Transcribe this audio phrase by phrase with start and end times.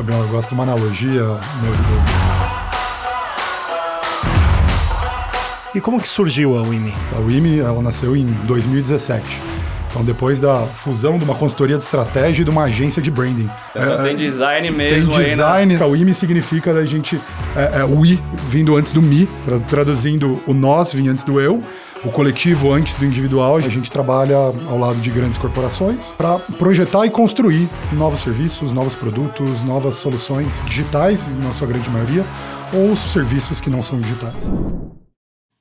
[0.00, 1.74] Fabião, eu gosto de uma analogia, meu.
[5.74, 6.94] E como que surgiu a WIMI?
[7.14, 9.59] A WIMI, ela nasceu em 2017.
[9.90, 13.50] Então, depois da fusão de uma consultoria de estratégia e de uma agência de branding.
[13.70, 15.74] Então, é, tem design mesmo tem design.
[15.74, 15.84] Aí, né?
[15.84, 17.20] O IME significa a gente...
[17.56, 19.28] É, é, o I vindo antes do mi,
[19.68, 21.60] traduzindo o nós vindo antes do eu
[22.04, 23.56] o coletivo antes do individual.
[23.56, 28.94] A gente trabalha ao lado de grandes corporações para projetar e construir novos serviços, novos
[28.94, 32.24] produtos, novas soluções digitais, na sua grande maioria,
[32.72, 34.50] ou serviços que não são digitais.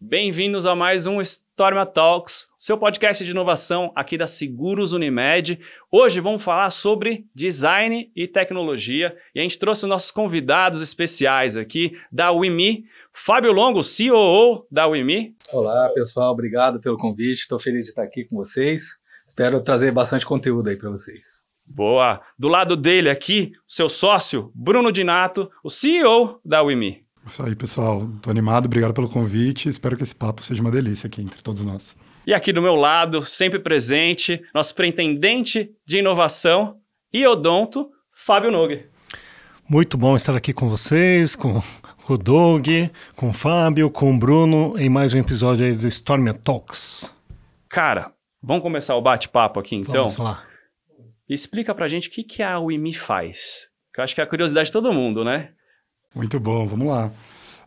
[0.01, 5.59] Bem-vindos a mais um Storma Talks, seu podcast de inovação aqui da Seguros Unimed.
[5.91, 11.99] Hoje vamos falar sobre design e tecnologia e a gente trouxe nossos convidados especiais aqui
[12.09, 15.35] da WIMI, Fábio Longo, COO da WIMI.
[15.51, 17.41] Olá, pessoal, obrigado pelo convite.
[17.41, 19.01] Estou feliz de estar aqui com vocês.
[19.27, 21.45] Espero trazer bastante conteúdo aí para vocês.
[21.65, 22.21] Boa.
[22.37, 27.08] Do lado dele aqui, seu sócio, Bruno Dinato, o CEO da WIMI.
[27.25, 28.09] Isso aí, pessoal.
[28.21, 29.69] Tô animado, obrigado pelo convite.
[29.69, 31.97] Espero que esse papo seja uma delícia aqui entre todos nós.
[32.25, 36.77] E aqui do meu lado, sempre presente, nosso pretendente de inovação
[37.11, 38.85] e odonto, Fábio Nogue.
[39.67, 41.61] Muito bom estar aqui com vocês, com,
[42.03, 42.67] com o Doug,
[43.15, 47.13] com o Fábio, com o Bruno, em mais um episódio aí do Storm Talks.
[47.69, 49.93] Cara, vamos começar o bate-papo aqui então?
[49.93, 50.43] Vamos lá.
[51.29, 53.67] Explica pra gente o que, que a UIMI faz.
[53.93, 55.51] Que eu acho que é a curiosidade de todo mundo, né?
[56.13, 57.11] Muito bom, vamos lá.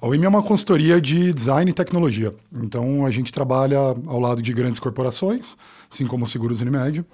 [0.01, 2.35] A UIM é uma consultoria de design e tecnologia.
[2.61, 5.57] Então, a gente trabalha ao lado de grandes corporações,
[5.89, 7.05] assim como o Seguros Unimed,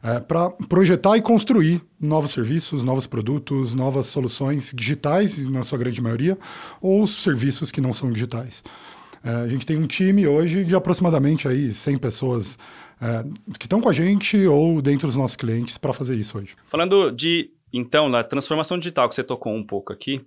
[0.00, 6.00] é, para projetar e construir novos serviços, novos produtos, novas soluções digitais, na sua grande
[6.00, 6.38] maioria,
[6.80, 8.62] ou serviços que não são digitais.
[9.24, 12.56] É, a gente tem um time hoje de aproximadamente aí 100 pessoas
[13.00, 13.22] é,
[13.58, 16.54] que estão com a gente ou dentro dos nossos clientes para fazer isso hoje.
[16.68, 20.24] Falando de, então, na transformação digital que você tocou um pouco aqui,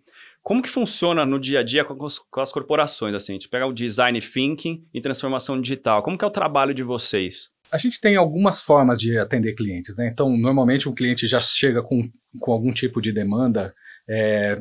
[0.50, 3.14] como que funciona no dia a dia com as, com as corporações?
[3.14, 6.02] Assim, a gente pega o design thinking e transformação digital.
[6.02, 7.51] Como que é o trabalho de vocês?
[7.72, 9.96] A gente tem algumas formas de atender clientes.
[9.96, 10.09] Né?
[10.12, 12.09] Então, normalmente o cliente já chega com,
[12.40, 13.75] com algum tipo de demanda
[14.09, 14.59] é,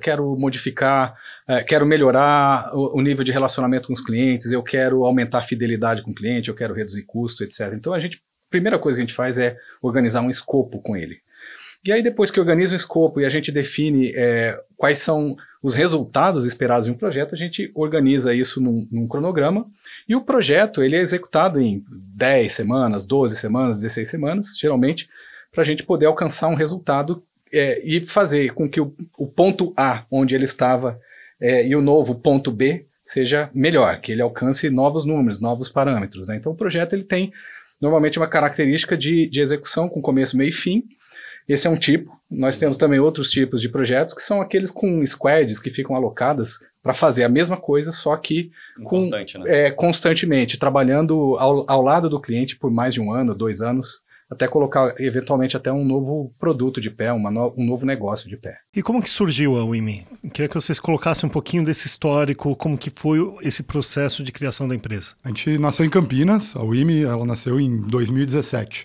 [0.00, 1.12] quero modificar,
[1.48, 5.42] é, quero melhorar o, o, nível de relacionamento com os clientes, eu quero aumentar a
[5.42, 7.72] fidelidade com o cliente, eu quero reduzir custo, etc.
[7.74, 11.20] Então a gente, primeira coisa que a gente faz é organizar um escopo com ele.
[11.86, 15.74] E aí, depois que organiza o escopo e a gente define é, quais são os
[15.74, 19.66] resultados esperados em um projeto, a gente organiza isso num, num, cronograma.
[20.08, 25.08] E o projeto ele é executado em 10 semanas, 12 semanas, 16 semanas, geralmente,
[25.50, 27.22] para a gente poder alcançar um resultado
[27.52, 31.00] é, e fazer com que o, o, ponto A, onde ele estava,
[31.40, 36.28] é, e o novo ponto B seja melhor, que ele alcance novos números, novos parâmetros.
[36.28, 36.36] Né?
[36.36, 37.32] Então, o projeto ele tem
[37.80, 40.84] normalmente uma característica de, de execução com começo, meio e fim
[41.48, 42.18] esse é um tipo.
[42.30, 46.58] Nós temos também outros tipos de projetos que são aqueles com squads que ficam alocadas
[46.82, 49.44] para fazer a mesma coisa, só que com, Constante, né?
[49.46, 54.00] é, constantemente, trabalhando ao, ao lado do cliente por mais de um ano, dois anos,
[54.30, 58.36] até colocar eventualmente até um novo produto de pé, uma no, um novo negócio de
[58.36, 58.58] pé.
[58.74, 60.06] E como que surgiu a WIMI?
[60.32, 64.66] Queria que vocês colocassem um pouquinho desse histórico, como que foi esse processo de criação
[64.66, 65.14] da empresa.
[65.22, 68.84] A gente nasceu em Campinas, a WIMI ela nasceu em 2017.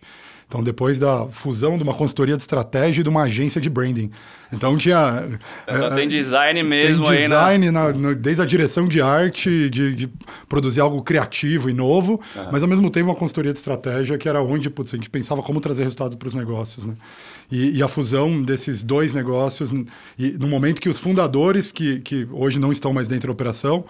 [0.51, 4.11] Então, depois da fusão de uma consultoria de estratégia e de uma agência de branding.
[4.51, 5.39] Então, tinha.
[5.65, 7.93] Então, é, tem design mesmo tem design aí, né?
[7.93, 10.09] Na, desde a direção de arte, de, de
[10.49, 12.49] produzir algo criativo e novo, uhum.
[12.51, 15.41] mas ao mesmo tempo uma consultoria de estratégia que era onde putz, a gente pensava
[15.41, 16.85] como trazer resultado para os negócios.
[16.85, 16.95] Né?
[17.51, 19.71] E, e, a fusão desses dois negócios,
[20.17, 23.83] e no momento que os fundadores, que, que hoje não estão mais dentro da operação,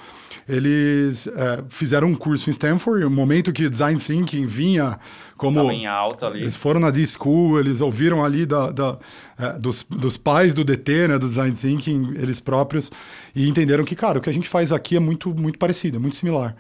[0.50, 5.00] eles é, fizeram um curso em Stanford, no momento que Design Thinking vinha
[5.38, 6.42] como em alta ali.
[6.42, 8.98] Eles foram na D-School, eles ouviram ali da, da
[9.38, 12.92] é, dos, dos pais do DT, né, do Design Thinking, eles próprios,
[13.36, 16.00] e entenderam que, cara, o que a gente faz aqui é muito, muito parecido, é
[16.00, 16.56] muito similar.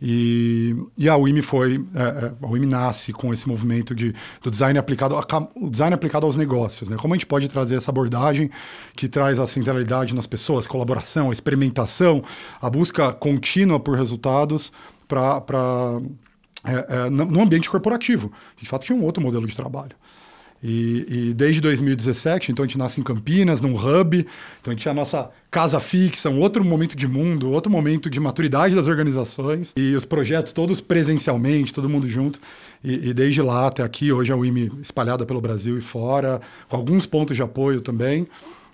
[0.00, 4.50] E, e a UIM foi, é, é a UIM nasce com esse movimento de, do
[4.50, 5.16] design aplicado,
[5.54, 6.96] o design aplicado aos negócios, né?
[6.96, 8.50] Como a gente pode trazer essa abordagem
[8.94, 12.22] que traz a centralidade nas pessoas, colaboração, a experimentação,
[12.60, 14.72] a busca contínua por resultados
[15.08, 16.00] para
[16.64, 18.32] é, é, no ambiente corporativo.
[18.56, 19.96] De fato, tinha um outro modelo de trabalho.
[20.62, 24.18] E, e, desde 2017, então a gente nasce em Campinas, num hub,
[24.60, 28.10] então a gente tinha a nossa casa fixa, um outro momento de mundo, outro momento
[28.10, 32.40] de maturidade das organizações e os projetos todos presencialmente, todo mundo junto.
[32.82, 36.76] E, e desde lá até aqui, hoje a UIME espalhada pelo Brasil e fora, com
[36.76, 38.26] alguns pontos de apoio também.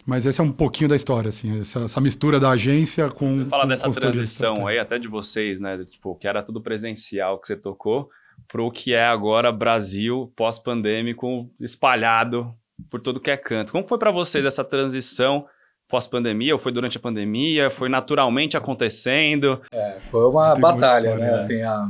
[0.05, 3.37] Mas esse é um pouquinho da história, assim, essa, essa mistura da agência com.
[3.37, 5.85] Você fala com dessa transição aí, até de vocês, né?
[5.85, 8.11] Tipo, que era tudo presencial que você tocou,
[8.53, 12.55] para o que é agora Brasil pós-pandêmico espalhado
[12.91, 13.73] por todo que é canto.
[13.73, 15.47] Como foi para vocês essa transição
[15.89, 16.53] pós-pandemia?
[16.53, 17.71] Ou foi durante a pandemia?
[17.71, 19.59] Foi naturalmente acontecendo?
[19.73, 21.35] É, foi uma batalha, história, né?
[21.35, 21.89] Assim, a...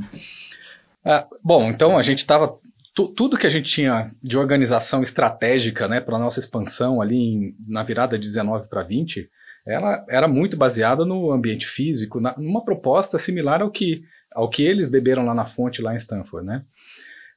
[1.05, 1.26] a...
[1.43, 2.56] bom, então a gente estava
[2.94, 7.56] tudo que a gente tinha de organização estratégica né, para a nossa expansão ali em,
[7.67, 9.29] na virada de 19 para 20,
[9.67, 14.62] ela era muito baseada no ambiente físico, na, numa proposta similar ao que, ao que
[14.64, 16.46] eles beberam lá na fonte, lá em Stanford.
[16.46, 16.62] Né?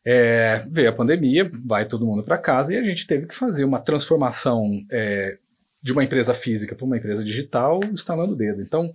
[0.06, 3.66] É, veio a pandemia, vai todo mundo para casa e a gente teve que fazer
[3.66, 5.38] uma transformação é,
[5.82, 8.62] de uma empresa física para uma empresa digital instalando o dedo.
[8.62, 8.94] Então,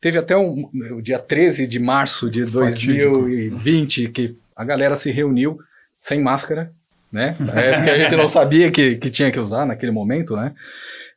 [0.00, 5.58] teve até um, o dia 13 de março de 2020 que a galera se reuniu
[5.96, 6.72] sem máscara,
[7.12, 7.36] né?
[7.54, 10.54] É porque a gente não sabia que, que tinha que usar naquele momento, né?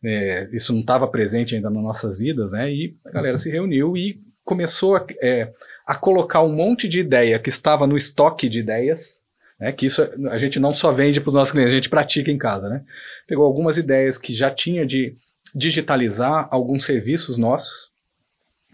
[0.03, 2.71] É, isso não estava presente ainda nas nossas vidas, né?
[2.71, 5.51] E a galera se reuniu e começou a, é,
[5.85, 9.24] a colocar um monte de ideia que estava no estoque de ideias,
[9.59, 9.71] né?
[9.71, 12.38] Que isso a gente não só vende para os nossos clientes, a gente pratica em
[12.38, 12.83] casa, né?
[13.27, 15.15] Pegou algumas ideias que já tinha de
[15.53, 17.91] digitalizar alguns serviços nossos,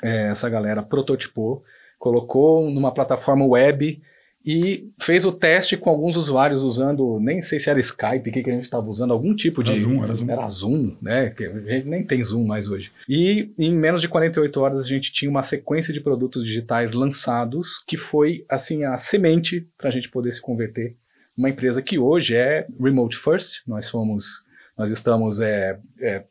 [0.02, 1.64] é, essa galera prototipou,
[1.98, 4.02] colocou numa plataforma web
[4.46, 8.44] e fez o teste com alguns usuários usando, nem sei se era Skype, o que,
[8.44, 9.82] que a gente estava usando, algum tipo era de.
[9.82, 10.30] Zoom, era Zoom.
[10.32, 11.30] Era Zoom, né?
[11.32, 12.92] Que a gente nem tem Zoom mais hoje.
[13.08, 17.84] E em menos de 48 horas a gente tinha uma sequência de produtos digitais lançados
[17.86, 20.96] que foi, assim, a semente para a gente poder se converter
[21.38, 23.62] uma empresa que hoje é remote first.
[23.66, 24.46] Nós somos,
[24.78, 26.24] nós estamos, é, é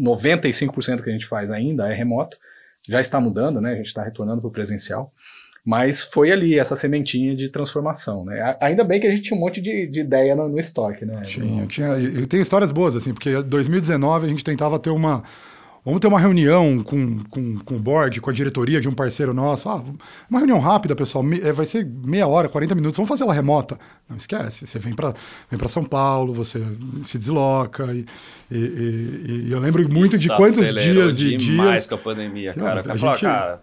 [0.00, 2.36] 95% que a gente faz ainda é remoto.
[2.86, 3.72] Já está mudando, né?
[3.72, 5.12] A gente está retornando para o presencial.
[5.64, 8.54] Mas foi ali essa sementinha de transformação, né?
[8.60, 11.22] Ainda bem que a gente tinha um monte de, de ideia no, no, estoque, né?
[11.22, 11.88] Tinha, tinha.
[11.88, 15.22] Eu tenho histórias boas, assim, porque em 2019 a gente tentava ter uma.
[15.82, 19.32] Vamos ter uma reunião com, com, com o board, com a diretoria de um parceiro
[19.34, 19.68] nosso.
[19.68, 19.82] Ah,
[20.28, 21.22] uma reunião rápida, pessoal.
[21.22, 22.96] Me, é, vai ser meia hora, 40 minutos.
[22.96, 23.78] Vamos fazer ela remota.
[24.08, 24.66] Não esquece.
[24.66, 25.14] Você vem para
[25.50, 26.60] vem São Paulo, você
[27.02, 27.86] se desloca.
[27.92, 28.04] E,
[28.50, 31.56] e, e, e eu lembro muito Isso de quantos dias e dias.
[31.56, 32.82] mais com a pandemia, cara.
[32.82, 33.60] Não, a gente, cara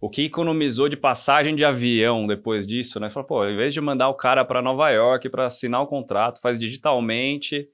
[0.00, 3.10] o que economizou de passagem de avião depois disso, né?
[3.10, 6.40] Falou, pô, em vez de mandar o cara para Nova York para assinar o contrato,
[6.40, 7.68] faz digitalmente,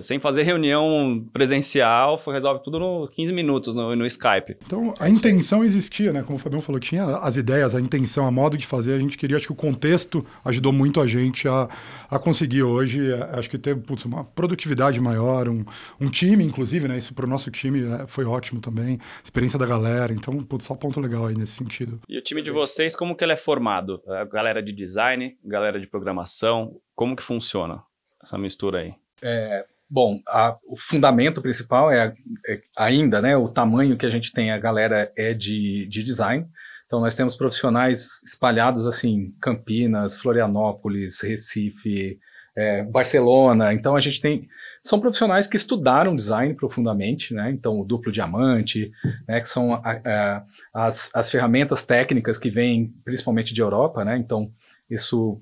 [0.00, 4.56] sem fazer reunião presencial, foi, resolve tudo no 15 minutos no, no Skype.
[4.64, 6.22] Então, a intenção existia, né?
[6.22, 8.94] Como o Fabião falou, tinha as ideias, a intenção, a modo de fazer.
[8.94, 11.68] A gente queria, acho que o contexto ajudou muito a gente a,
[12.10, 13.12] a conseguir hoje.
[13.12, 15.64] É, acho que ter putz, uma produtividade maior, um,
[16.00, 16.96] um time, inclusive, né?
[16.96, 18.98] Isso para o nosso time é, foi ótimo também.
[19.22, 20.12] Experiência da galera.
[20.12, 22.00] Então, putz, só ponto legal aí nesse sentido.
[22.08, 24.02] E o time de vocês, como que ele é formado?
[24.08, 27.82] A galera de design, galera de programação, como que funciona
[28.22, 28.94] essa mistura aí?
[29.22, 32.14] É, Bom, a, o fundamento principal é,
[32.48, 36.46] é, ainda, né, o tamanho que a gente tem, a galera é de, de design.
[36.86, 42.18] Então nós temos profissionais espalhados assim, Campinas, Florianópolis, Recife,
[42.56, 43.74] é, Barcelona.
[43.74, 44.48] Então a gente tem
[44.82, 47.50] são profissionais que estudaram design profundamente, né?
[47.50, 48.90] Então o duplo diamante,
[49.28, 54.16] né, que são a, a, as, as ferramentas técnicas que vêm principalmente de Europa, né?
[54.16, 54.50] Então
[54.92, 55.40] isso,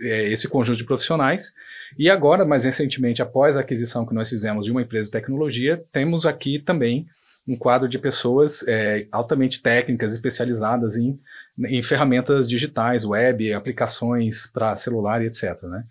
[0.00, 1.52] é, esse conjunto de profissionais.
[1.98, 5.82] E agora, mais recentemente, após a aquisição que nós fizemos de uma empresa de tecnologia,
[5.92, 7.06] temos aqui também
[7.46, 11.18] um quadro de pessoas é, altamente técnicas, especializadas em,
[11.58, 15.62] em ferramentas digitais, web, aplicações para celular e etc.
[15.64, 15.84] Né?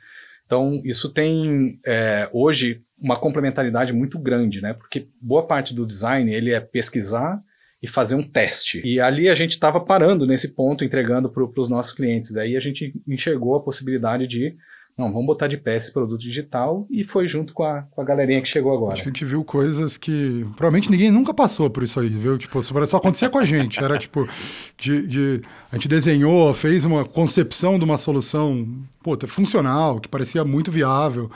[0.46, 4.74] Então, isso tem é, hoje uma complementaridade muito grande, né?
[4.74, 7.42] porque boa parte do design ele é pesquisar
[7.84, 8.82] e fazer um teste.
[8.86, 12.38] E ali a gente estava parando nesse ponto, entregando para os nossos clientes.
[12.38, 14.56] Aí a gente enxergou a possibilidade de
[14.98, 18.06] não, vamos botar de pé esse produto digital e foi junto com a, com a
[18.06, 18.94] galerinha que chegou agora.
[18.94, 22.38] Acho que a gente viu coisas que provavelmente ninguém nunca passou por isso aí, viu?
[22.38, 23.84] Tipo, só acontecia com a gente.
[23.84, 24.30] Era tipo,
[24.78, 28.68] de, de, a gente desenhou, fez uma concepção de uma solução
[29.02, 31.30] puta, funcional, que parecia muito viável.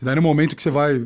[0.00, 1.04] E daí no momento que você vai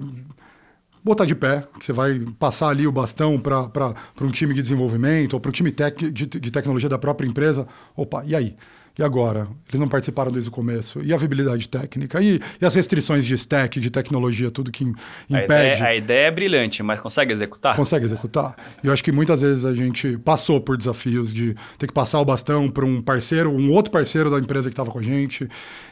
[1.04, 5.34] botar de pé, que você vai passar ali o bastão para um time de desenvolvimento
[5.34, 7.66] ou para o time tec, de, de tecnologia da própria empresa.
[7.94, 8.56] Opa, e aí?
[8.96, 9.48] E agora?
[9.68, 11.02] Eles não participaram desde o começo.
[11.02, 12.22] E a viabilidade técnica?
[12.22, 15.34] E, e as restrições de stack, de tecnologia, tudo que impede?
[15.34, 17.74] A ideia, a ideia, é brilhante, mas consegue executar?
[17.74, 18.54] Consegue executar.
[18.84, 22.20] E eu acho que muitas vezes a gente passou por desafios de ter que passar
[22.20, 25.48] o bastão para um parceiro, um outro parceiro da empresa que estava com a gente.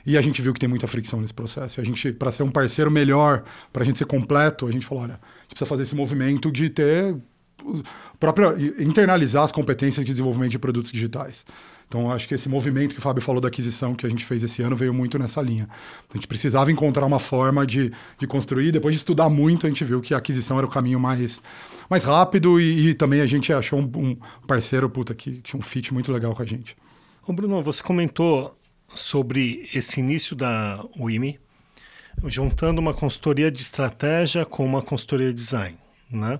[0.07, 1.81] E a gente viu que tem muita fricção nesse processo.
[1.81, 3.43] E a gente, para ser um parceiro melhor,
[3.73, 6.53] para a gente ser completo, a gente falou: olha, a gente precisa fazer esse movimento
[6.53, 7.17] de ter
[8.19, 11.45] própria internalizar as competências de desenvolvimento de produtos digitais.
[11.93, 14.43] Então, acho que esse movimento que o Fábio falou da aquisição que a gente fez
[14.43, 15.69] esse ano veio muito nessa linha.
[16.09, 18.73] A gente precisava encontrar uma forma de, de construir.
[18.73, 21.43] Depois de estudar muito, a gente viu que a aquisição era o caminho mais,
[21.91, 25.63] mais rápido e, e também a gente achou um, um, parceiro puta, que tinha um
[25.63, 26.75] fit muito legal com a gente.
[27.27, 28.57] Ô Bruno, você comentou
[28.95, 31.39] sobre esse início da UIMI,
[32.25, 35.82] juntando uma consultoria de estratégia com uma consultoria de design.
[36.13, 36.39] Né?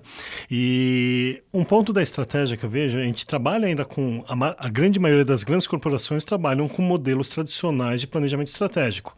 [0.51, 4.23] E um ponto da estratégia que eu vejo, a gente trabalha ainda com.
[4.27, 9.17] A, a grande maioria das grandes corporações trabalham com modelos tradicionais de planejamento estratégico,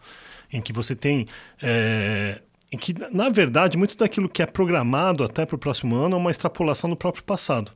[0.51, 1.27] em que você tem.
[1.61, 2.39] É,
[2.71, 6.17] em que, na verdade, muito daquilo que é programado até para o próximo ano é
[6.17, 7.71] uma extrapolação do próprio passado.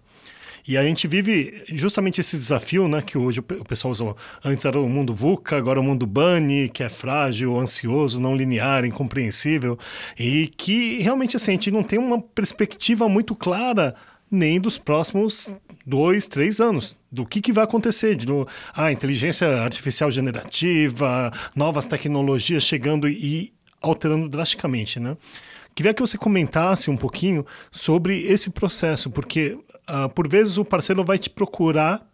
[0.70, 4.16] E a gente vive justamente esse desafio, né, que hoje o pessoal usa.
[4.46, 8.86] Antes era o mundo VUCA, agora o mundo BUNNY, que é frágil, ansioso, não linear,
[8.86, 9.80] incompreensível,
[10.16, 13.96] e que realmente assim, a gente não tem uma perspectiva muito clara
[14.30, 15.52] nem dos próximos
[15.88, 16.96] dois, três anos.
[17.12, 18.16] Do que, que vai acontecer?
[18.16, 25.18] De no, ah, inteligência artificial generativa, novas tecnologias chegando e alterando drasticamente, né?
[25.74, 29.58] Queria que você comentasse um pouquinho sobre esse processo, porque
[29.90, 32.08] Uh, por vezes o parceiro vai te procurar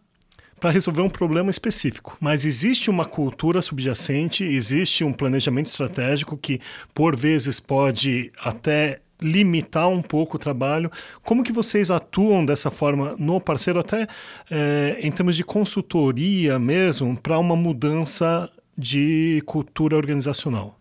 [0.60, 2.18] para resolver um problema específico.
[2.20, 6.60] Mas existe uma cultura subjacente, existe um planejamento estratégico que,
[6.94, 10.92] por vezes, pode até limitar um pouco o trabalho.
[11.24, 14.08] Como que vocês atuam dessa forma no parceiro, até
[14.50, 20.80] é, em termos de consultoria mesmo, para uma mudança de cultura organizacional?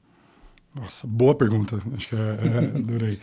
[0.75, 1.79] Nossa, boa pergunta.
[1.95, 3.19] Acho que é, é adorei.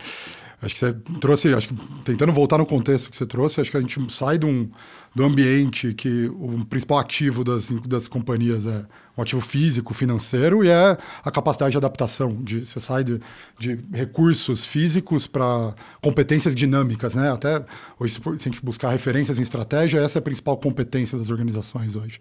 [0.62, 3.76] Acho que você trouxe, acho que tentando voltar no contexto que você trouxe, acho que
[3.76, 4.70] a gente sai de um,
[5.12, 8.84] do ambiente que o principal ativo das, das companhias é
[9.18, 12.36] um ativo físico, financeiro, e é a capacidade de adaptação.
[12.40, 13.20] De, você sai de,
[13.58, 17.32] de recursos físicos para competências dinâmicas, né?
[17.32, 17.64] Até
[17.98, 21.96] hoje, se a gente buscar referências em estratégia, essa é a principal competência das organizações
[21.96, 22.20] hoje.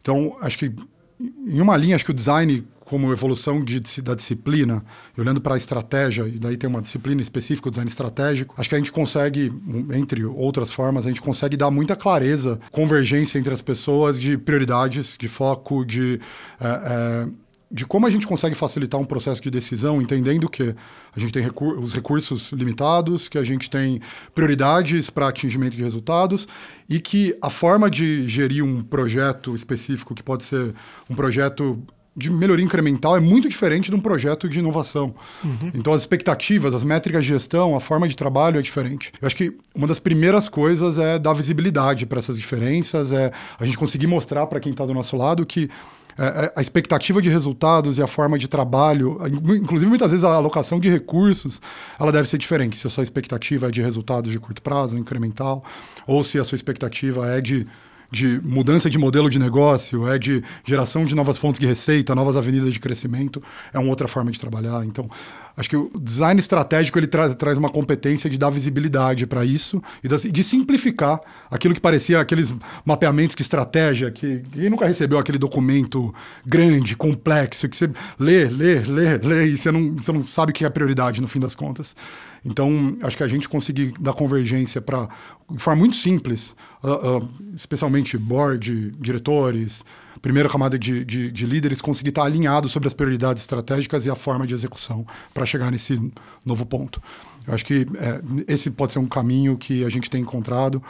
[0.00, 0.74] Então, acho que
[1.20, 4.84] em uma linha, acho que o design como evolução de, da disciplina,
[5.16, 8.74] olhando para a estratégia, e daí tem uma disciplina específica, o design estratégico, acho que
[8.74, 9.50] a gente consegue,
[9.94, 15.16] entre outras formas, a gente consegue dar muita clareza, convergência entre as pessoas de prioridades,
[15.18, 16.20] de foco, de.
[16.60, 17.28] É, é,
[17.74, 20.74] de como a gente consegue facilitar um processo de decisão, entendendo que
[21.16, 24.02] a gente tem recur os recursos limitados, que a gente tem
[24.34, 26.46] prioridades para atingimento de resultados
[26.86, 30.74] e que a forma de gerir um projeto específico, que pode ser
[31.08, 31.82] um projeto
[32.16, 35.14] de melhoria incremental é muito diferente de um projeto de inovação.
[35.42, 35.70] Uhum.
[35.74, 39.12] Então, as expectativas, as métricas de gestão, a forma de trabalho é diferente.
[39.20, 43.64] Eu acho que uma das primeiras coisas é dar visibilidade para essas diferenças, é a
[43.64, 45.70] gente conseguir mostrar para quem está do nosso lado que
[46.18, 49.18] é, é, a expectativa de resultados e a forma de trabalho,
[49.56, 51.60] inclusive muitas vezes a alocação de recursos,
[51.98, 52.76] ela deve ser diferente.
[52.76, 55.64] Se a sua expectativa é de resultados de curto prazo, incremental,
[56.06, 57.66] ou se a sua expectativa é de
[58.12, 62.36] de mudança de modelo de negócio, é de geração de novas fontes de receita, novas
[62.36, 63.42] avenidas de crescimento,
[63.72, 64.84] é uma outra forma de trabalhar.
[64.84, 65.08] Então,
[65.56, 69.82] acho que o design estratégico ele tra traz uma competência de dar visibilidade para isso
[70.04, 72.54] e de simplificar aquilo que parecia aqueles
[72.84, 76.14] mapeamentos de estratégia que quem nunca recebeu aquele documento
[76.44, 80.54] grande, complexo, que você lê, lê, lê, lê e você não, você não sabe o
[80.54, 81.96] que é prioridade no fim das contas.
[82.44, 85.08] Então, acho que a gente conseguir dar convergência para,
[85.50, 89.84] de forma muito simples, uh, uh, especialmente board, diretores,
[90.20, 94.14] primeira camada de, de, de líderes, conseguir estar alinhado sobre as prioridades estratégicas e a
[94.14, 96.00] forma de execução para chegar nesse
[96.44, 97.02] novo ponto.
[97.46, 100.82] Eu acho que é, esse pode ser um caminho que a gente tem encontrado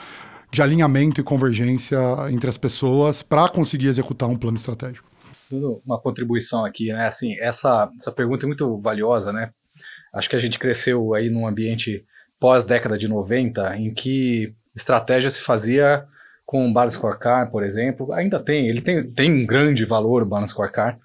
[0.50, 1.98] de alinhamento e convergência
[2.30, 5.10] entre as pessoas para conseguir executar um plano estratégico.
[5.84, 7.06] Uma contribuição aqui, né?
[7.06, 9.50] Assim, essa, essa pergunta é muito valiosa, né?
[10.12, 12.04] Acho que a gente cresceu aí num ambiente
[12.38, 16.04] pós-década de 90, em que estratégia se fazia
[16.44, 18.12] com o Balance Scorecard, por exemplo.
[18.12, 20.98] Ainda tem, ele tem, tem um grande valor, o Balance Scorecard,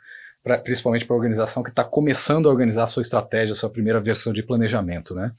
[0.44, 3.70] pra, principalmente para a organização que está começando a organizar a sua estratégia, a sua
[3.70, 5.32] primeira versão de planejamento, né?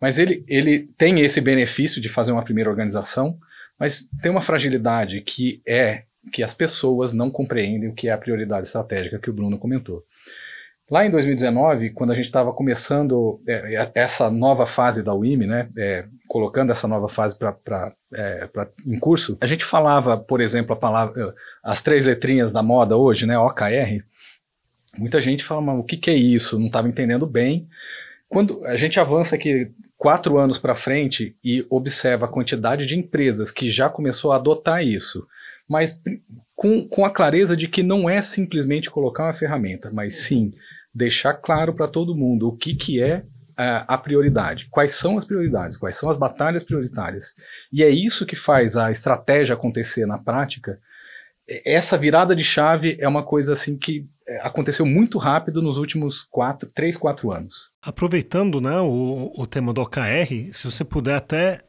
[0.00, 3.38] Mas ele, ele tem esse benefício de fazer uma primeira organização,
[3.78, 8.18] mas tem uma fragilidade que é que as pessoas não compreendem o que é a
[8.18, 10.04] prioridade estratégica que o Bruno comentou.
[10.92, 15.38] Lá em 2019, quando a gente estava começando é, é, essa nova fase da UIM,
[15.38, 18.46] né, é, colocando essa nova fase para é,
[18.86, 21.34] em curso, a gente falava, por exemplo, a palavra,
[21.64, 24.04] as três letrinhas da moda hoje, né, OKR.
[24.98, 26.58] Muita gente fala, mas o que, que é isso?
[26.58, 27.66] Não estava entendendo bem.
[28.28, 33.50] Quando a gente avança aqui quatro anos para frente e observa a quantidade de empresas
[33.50, 35.26] que já começou a adotar isso,
[35.66, 35.98] mas
[36.54, 40.52] com, com a clareza de que não é simplesmente colocar uma ferramenta, mas sim
[40.94, 43.24] deixar claro para todo mundo o que, que é
[43.56, 47.34] a, a prioridade, quais são as prioridades, quais são as batalhas prioritárias.
[47.72, 50.78] E é isso que faz a estratégia acontecer na prática.
[51.66, 56.22] Essa virada de chave é uma coisa assim que é, aconteceu muito rápido nos últimos
[56.22, 57.70] quatro, três, quatro anos.
[57.82, 61.60] Aproveitando né, o, o tema do OKR, se você puder até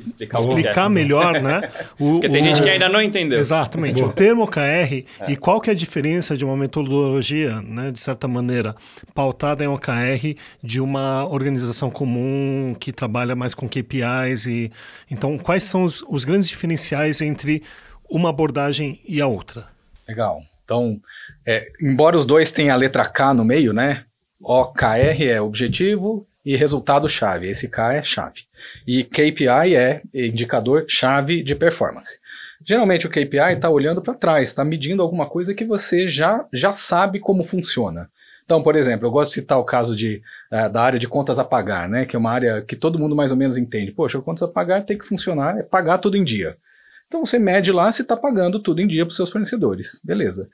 [0.00, 1.70] explicar, explicar melhor, né?
[1.98, 3.38] O, Porque tem o, gente que ainda não entendeu.
[3.38, 4.00] Exatamente.
[4.00, 4.10] Boa.
[4.10, 5.04] O termo OKR é.
[5.28, 8.74] e qual que é a diferença de uma metodologia, né, de certa maneira,
[9.14, 14.70] pautada em OKR de uma organização comum que trabalha mais com KPIs e
[15.10, 17.62] então quais são os, os grandes diferenciais entre
[18.08, 19.66] uma abordagem e a outra?
[20.08, 20.40] Legal.
[20.64, 21.00] Então,
[21.46, 24.04] é, embora os dois tenham a letra K no meio, né?
[24.40, 27.48] OKR é objetivo e resultado-chave.
[27.48, 28.42] Esse K é chave.
[28.86, 32.18] E KPI é indicador-chave de performance.
[32.64, 36.72] Geralmente o KPI está olhando para trás, está medindo alguma coisa que você já, já
[36.72, 38.10] sabe como funciona.
[38.44, 41.38] Então, por exemplo, eu gosto de citar o caso de, uh, da área de contas
[41.38, 42.06] a pagar, né?
[42.06, 43.92] Que é uma área que todo mundo mais ou menos entende.
[43.92, 46.56] Poxa, contas a pagar tem que funcionar, é pagar tudo em dia.
[47.06, 50.00] Então você mede lá se está pagando tudo em dia para os seus fornecedores.
[50.02, 50.48] Beleza.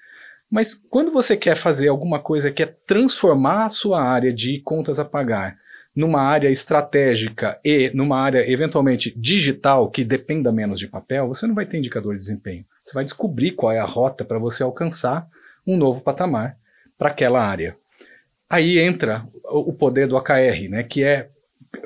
[0.51, 4.99] Mas quando você quer fazer alguma coisa que é transformar a sua área de contas
[4.99, 5.57] a pagar
[5.95, 11.55] numa área estratégica e numa área eventualmente digital que dependa menos de papel, você não
[11.55, 12.65] vai ter indicador de desempenho.
[12.83, 15.29] Você vai descobrir qual é a rota para você alcançar
[15.67, 16.57] um novo patamar
[16.99, 17.77] para aquela área.
[18.51, 21.29] Aí entra o poder do AKR, né, que é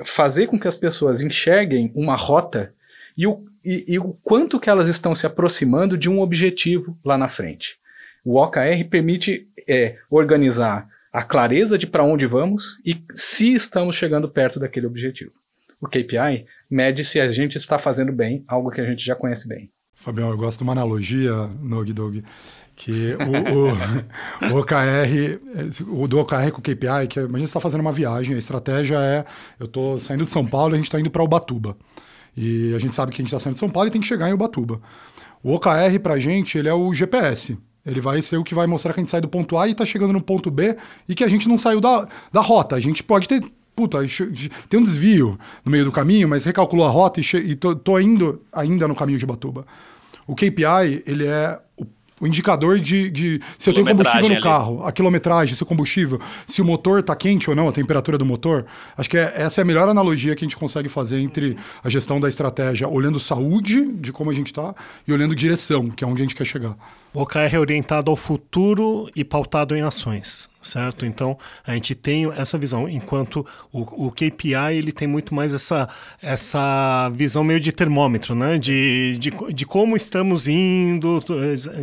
[0.03, 2.73] fazer com que as pessoas enxerguem uma rota
[3.17, 7.17] e o, e, e o quanto que elas estão se aproximando de um objetivo lá
[7.17, 7.77] na frente.
[8.23, 14.29] O OKR permite é, organizar a clareza de para onde vamos e se estamos chegando
[14.29, 15.31] perto daquele objetivo.
[15.81, 19.47] O KPI mede se a gente está fazendo bem algo que a gente já conhece
[19.47, 19.71] bem.
[19.95, 22.23] Fabião, eu gosto de uma analogia, Nog Dog,
[22.75, 25.39] que o, o, o OKR,
[25.89, 28.97] o do OKR com o KPI, que imagina você está fazendo uma viagem, a estratégia
[28.97, 29.25] é,
[29.59, 31.75] eu estou saindo de São Paulo e a gente está indo para Ubatuba.
[32.35, 34.07] E a gente sabe que a gente está saindo de São Paulo e tem que
[34.07, 34.79] chegar em Ubatuba.
[35.43, 37.57] O OKR para a gente, ele é o GPS.
[37.89, 39.71] Ele vai ser o que vai mostrar que a gente sai do ponto A e
[39.71, 40.75] está chegando no ponto B
[41.07, 42.75] e que a gente não saiu da, da rota.
[42.75, 43.41] A gente pode ter.
[43.75, 43.99] Puta,
[44.67, 47.97] tem um desvio no meio do caminho, mas recalculou a rota e, e tô, tô
[47.97, 49.65] indo ainda no caminho de Batuba.
[50.27, 51.85] O KPI, ele é o
[52.19, 54.41] o indicador de, de se eu tenho combustível no ali.
[54.41, 58.17] carro, a quilometragem, se o combustível, se o motor está quente ou não, a temperatura
[58.17, 58.65] do motor.
[58.97, 61.89] Acho que é, essa é a melhor analogia que a gente consegue fazer entre a
[61.89, 64.73] gestão da estratégia, olhando saúde, de como a gente está,
[65.07, 66.75] e olhando direção, que é onde a gente quer chegar.
[67.13, 71.05] O OKR é orientado ao futuro e pautado em ações certo?
[71.05, 75.89] Então a gente tem essa visão, enquanto o, o, KPI ele tem muito mais essa,
[76.21, 78.57] essa visão meio de termômetro, né?
[78.57, 81.23] De, de, de como estamos indo,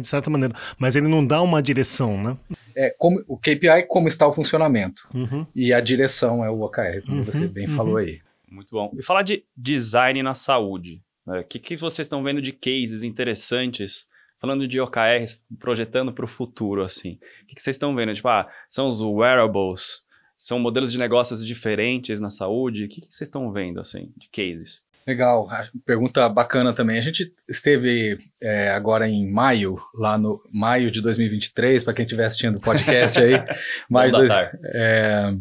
[0.00, 2.36] de certa maneira, mas ele não dá uma direção, né?
[2.76, 5.46] É, como, o KPI é como está o funcionamento uhum.
[5.54, 7.74] e a direção é o OKR, como uhum, você bem uhum.
[7.74, 8.20] falou aí.
[8.50, 8.92] Muito bom.
[8.96, 11.42] E falar de design na saúde, o né?
[11.42, 14.06] que, que vocês estão vendo de cases interessantes
[14.46, 18.14] falando de OKRs, projetando para o futuro, assim, o que, que vocês estão vendo?
[18.14, 20.04] Tipo, ah, são os wearables,
[20.38, 22.84] são modelos de negócios diferentes na saúde?
[22.84, 24.84] O que, que vocês estão vendo, assim, de cases?
[25.04, 25.48] Legal,
[25.84, 26.98] pergunta bacana também.
[26.98, 32.26] A gente esteve é, agora em maio, lá no maio de 2023, para quem estiver
[32.26, 33.34] assistindo o podcast aí.
[33.90, 35.32] maio dois, é,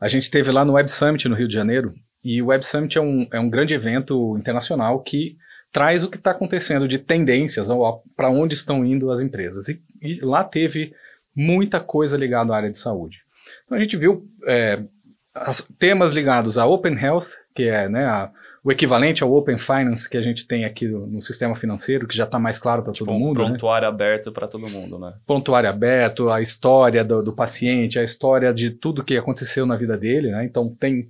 [0.00, 1.92] a gente esteve lá no Web Summit no Rio de Janeiro,
[2.24, 5.36] e o Web Summit é um, é um grande evento internacional que
[5.72, 7.68] traz o que está acontecendo de tendências
[8.16, 9.68] para onde estão indo as empresas.
[9.68, 10.92] E, e, lá teve
[11.34, 13.18] muita coisa ligada à área de saúde.
[13.64, 14.82] Então a gente viu é,
[15.34, 18.30] as, temas ligados a Open Health, que é né, a,
[18.64, 22.16] o equivalente ao Open Finance que a gente tem aqui no, no sistema financeiro, que
[22.16, 23.42] já está mais claro para todo tipo, mundo.
[23.42, 23.94] Um prontuário né?
[23.94, 25.14] aberto para todo mundo, né?
[25.26, 29.96] Prontuário aberto, a história do, do, paciente, a história de tudo que aconteceu na vida
[29.96, 30.44] dele, né?
[30.44, 31.08] Então tem,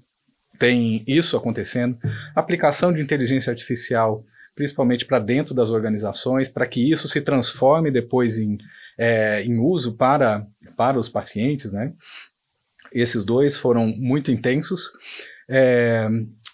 [0.59, 1.97] tem isso acontecendo.
[2.35, 4.25] Aplicação de inteligência artificial
[4.59, 8.59] principalmente para dentro das organizações, para que isso se transforme depois em,
[8.99, 10.44] é, em uso para,
[10.77, 11.92] para os pacientes, né?
[12.92, 14.90] Esses dois foram muito intensos.
[15.49, 16.09] É,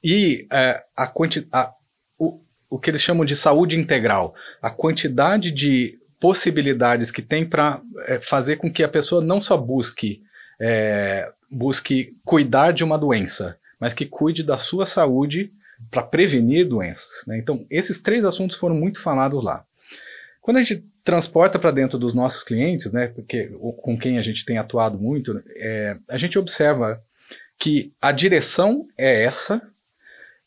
[0.04, 1.72] e é, a
[2.18, 7.80] o, o que eles chamam de saúde integral, a quantidade de possibilidades que tem para
[8.06, 10.20] é, fazer com que a pessoa não só busque,
[10.60, 15.53] é, busque cuidar de uma doença, mas que cuide da sua saúde
[15.90, 17.24] para prevenir doenças.
[17.26, 17.38] Né?
[17.38, 19.64] Então, esses três assuntos foram muito falados lá.
[20.40, 23.50] Quando a gente transporta para dentro dos nossos clientes, né, porque
[23.82, 27.02] com quem a gente tem atuado muito, é, a gente observa
[27.58, 29.62] que a direção é essa,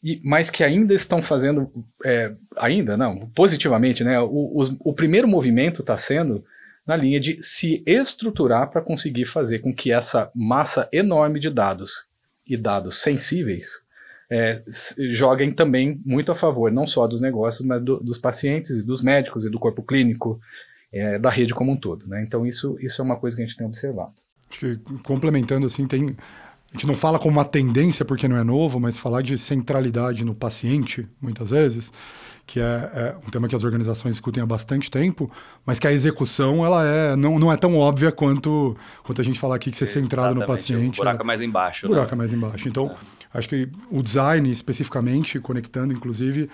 [0.04, 1.72] e, mas que ainda estão fazendo,
[2.04, 6.44] é, ainda não, positivamente, né, o, o primeiro movimento está sendo
[6.86, 12.08] na linha de se estruturar para conseguir fazer com que essa massa enorme de dados
[12.46, 13.86] e dados sensíveis
[14.30, 14.62] é,
[15.10, 19.02] joguem também muito a favor, não só dos negócios, mas do, dos pacientes e dos
[19.02, 20.40] médicos e do corpo clínico,
[20.92, 22.08] é, da rede como um todo.
[22.08, 22.24] Né?
[22.24, 24.14] Então, isso, isso é uma coisa que a gente tem observado.
[25.04, 26.16] Complementando, assim, tem
[26.78, 30.24] a gente não fala como uma tendência porque não é novo, mas falar de centralidade
[30.24, 31.92] no paciente, muitas vezes,
[32.46, 35.30] que é, é, um tema que as organizações discutem há bastante tempo,
[35.66, 39.40] mas que a execução ela é, não, não é tão óbvia quanto, quanto a gente
[39.40, 41.00] falar aqui que ser centrado no paciente.
[41.00, 41.88] O buraco é mais embaixo.
[41.88, 42.18] O buraco né?
[42.18, 42.70] mais embaixo.
[42.70, 42.96] Então, é.
[43.34, 46.48] acho que o design, especificamente, conectando, inclusive,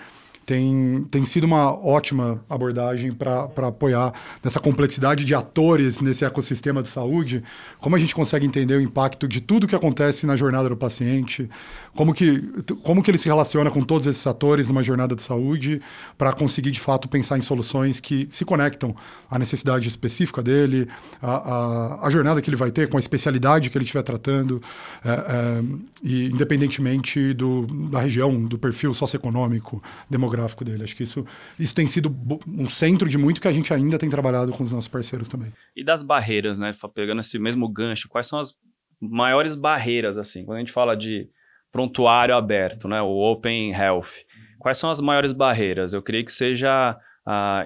[0.46, 6.90] tem, tem sido uma ótima abordagem para apoiar nessa complexidade de atores nesse ecossistema de
[6.90, 7.44] saúde,
[7.80, 11.50] como a gente consegue entender o impacto de tudo que acontece na jornada do paciente,
[11.96, 12.42] como que,
[12.84, 15.82] como que ele se relaciona com todos esses atores numa jornada de saúde,
[16.18, 18.96] para conseguir de fato pensar em soluções que se conectam
[19.30, 20.90] à necessidade específica dele,
[21.22, 24.62] à, jornada que ele vai ter, com a especialidade que ele estiver tratando,
[25.06, 25.64] é, é,
[26.04, 30.84] e independentemente do, da região, do perfil socioeconômico, demográfico demográfico dele.
[30.84, 31.26] Acho que isso,
[31.60, 32.14] isso tem sido
[32.48, 35.54] um centro de muito que a gente ainda tem trabalhado com os nossos parceiros também.
[35.76, 36.72] E das barreiras, né?
[36.94, 38.54] Pegando esse mesmo gancho, quais são as
[39.00, 41.30] maiores barreiras, assim, quando a gente fala de
[41.72, 43.02] prontuário aberto, né?
[43.02, 44.26] O Open Health.
[44.60, 45.94] Quais são as maiores barreiras?
[45.94, 47.66] Eu creio que seja a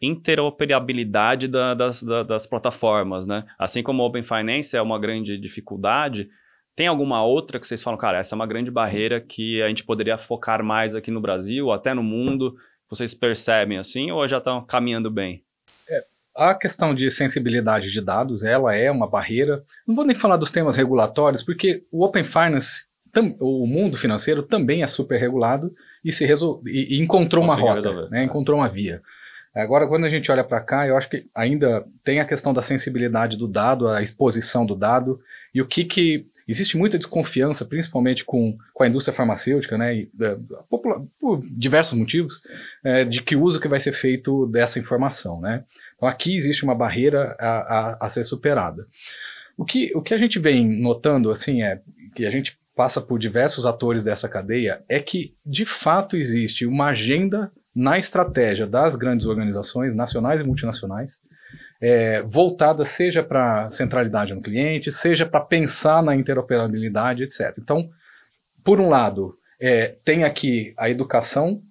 [0.00, 3.44] interoperabilidade da, das, da, das plataformas, né?
[3.58, 6.28] Assim como o Open Finance é uma grande dificuldade,
[6.76, 9.82] tem alguma outra que vocês falam, cara, essa é uma grande barreira que a gente
[9.82, 12.54] poderia focar mais aqui no Brasil, até no mundo?
[12.88, 15.42] Vocês percebem assim ou já estão caminhando bem?
[15.88, 16.04] É,
[16.36, 19.64] a questão de sensibilidade de dados, ela é uma barreira.
[19.88, 22.84] Não vou nem falar dos temas regulatórios, porque o Open Finance,
[23.40, 26.62] o mundo financeiro também é super regulado e se resol...
[26.66, 28.22] e, e encontrou Conseguiu uma rota, né?
[28.22, 29.00] encontrou uma via.
[29.54, 32.60] Agora, quando a gente olha para cá, eu acho que ainda tem a questão da
[32.60, 35.18] sensibilidade do dado, a exposição do dado
[35.54, 40.10] e o que, que Existe muita desconfiança, principalmente com, com a indústria farmacêutica, né, e,
[40.20, 40.36] é,
[41.20, 42.40] por diversos motivos,
[42.84, 45.40] é, de que uso que vai ser feito dessa informação.
[45.40, 45.64] Né?
[45.96, 48.86] Então aqui existe uma barreira a, a, a ser superada.
[49.56, 51.80] O que, o que a gente vem notando assim é
[52.14, 56.88] que a gente passa por diversos atores dessa cadeia é que de fato existe uma
[56.88, 61.22] agenda na estratégia das grandes organizações nacionais e multinacionais
[61.80, 67.54] é, voltada seja para centralidade no cliente, seja para pensar na interoperabilidade, etc.
[67.58, 67.90] Então,
[68.64, 71.62] por um lado, é, tem aqui a educação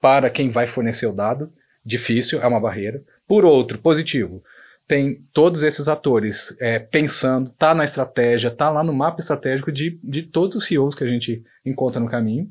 [0.00, 1.52] para quem vai fornecer o dado,
[1.84, 3.02] difícil, é uma barreira.
[3.26, 4.42] Por outro, positivo,
[4.86, 10.00] tem todos esses atores é, pensando, tá na estratégia, tá lá no mapa estratégico de,
[10.02, 12.50] de todos os CEOs que a gente encontra no caminho.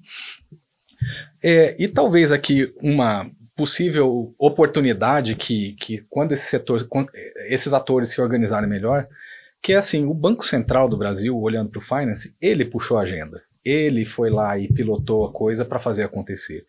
[1.41, 3.29] É, e talvez aqui uma
[3.59, 7.09] possível oportunidade que, que quando esse setor, quando
[7.49, 9.05] esses atores se organizarem melhor,
[9.61, 13.01] que é assim, o Banco Central do Brasil, olhando para o Finance, ele puxou a
[13.01, 13.43] agenda.
[13.65, 16.65] Ele foi lá e pilotou a coisa para fazer acontecer.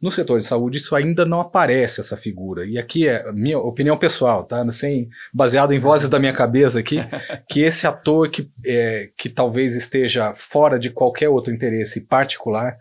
[0.00, 2.64] No setor de saúde, isso ainda não aparece, essa figura.
[2.64, 4.64] E aqui é minha opinião pessoal, tá?
[4.72, 7.00] Sem, baseado em vozes da minha cabeça aqui,
[7.50, 12.78] que esse ator que, é, que talvez esteja fora de qualquer outro interesse particular,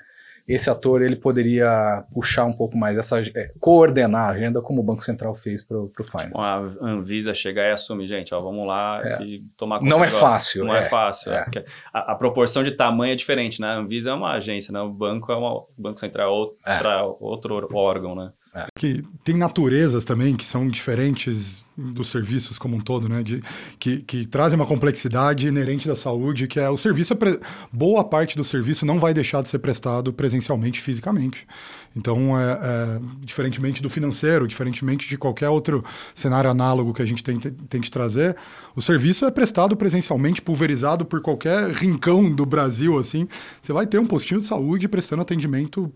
[0.49, 4.83] esse ator ele poderia puxar um pouco mais essa é, coordenar a agenda como o
[4.83, 6.33] Banco Central fez para o Finance.
[6.33, 9.23] Com a Anvisa chegar e assumir, gente, ó, vamos lá é.
[9.23, 10.65] e tomar conta Não é fácil.
[10.65, 11.31] Não é, é fácil.
[11.31, 11.45] É.
[11.93, 13.67] A, a, proporção de tamanho é diferente, né?
[13.67, 14.81] A Anvisa é uma agência, né?
[14.81, 17.03] O banco é uma, o Banco Central é outra, é.
[17.19, 18.31] outro órgão, né?
[18.53, 18.65] É.
[18.77, 23.21] Que tem naturezas também que são diferentes dos serviços como um todo, né?
[23.21, 23.41] De,
[23.79, 27.39] que, que trazem uma complexidade inerente da saúde, que é o serviço, pre...
[27.71, 31.47] boa parte do serviço não vai deixar de ser prestado presencialmente, fisicamente.
[31.95, 35.83] Então, é, é, diferentemente do financeiro, diferentemente de qualquer outro
[36.13, 38.35] cenário análogo que a gente tente, tente trazer,
[38.75, 43.27] o serviço é prestado presencialmente, pulverizado por qualquer rincão do Brasil, assim.
[43.61, 45.91] Você vai ter um postinho de saúde prestando atendimento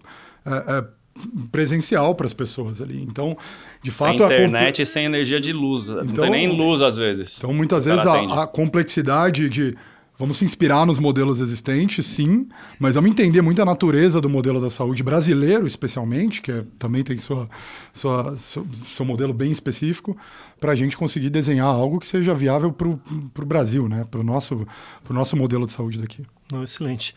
[0.46, 1.03] é, é
[1.52, 3.02] presencial para as pessoas ali.
[3.02, 3.38] Então,
[3.82, 4.24] de sem fato...
[4.24, 4.84] internet a...
[4.84, 5.90] e sem energia de luz.
[5.90, 7.38] Então, não tem nem luz às vezes.
[7.38, 9.76] Então, muitas vezes, a, a, complexidade de...
[10.18, 12.48] Vamos se inspirar nos modelos existentes, sim,
[12.78, 17.04] mas vamos entender muito a natureza do modelo da saúde brasileiro, especialmente, que é, também
[17.04, 17.50] tem sua,
[17.92, 20.16] sua, seu, seu modelo bem específico,
[20.62, 24.06] para a gente conseguir desenhar algo que seja viável para o Brasil, né?
[24.10, 24.68] para o nosso,
[25.10, 26.24] nosso modelo de saúde daqui.
[26.52, 27.16] Não, excelente.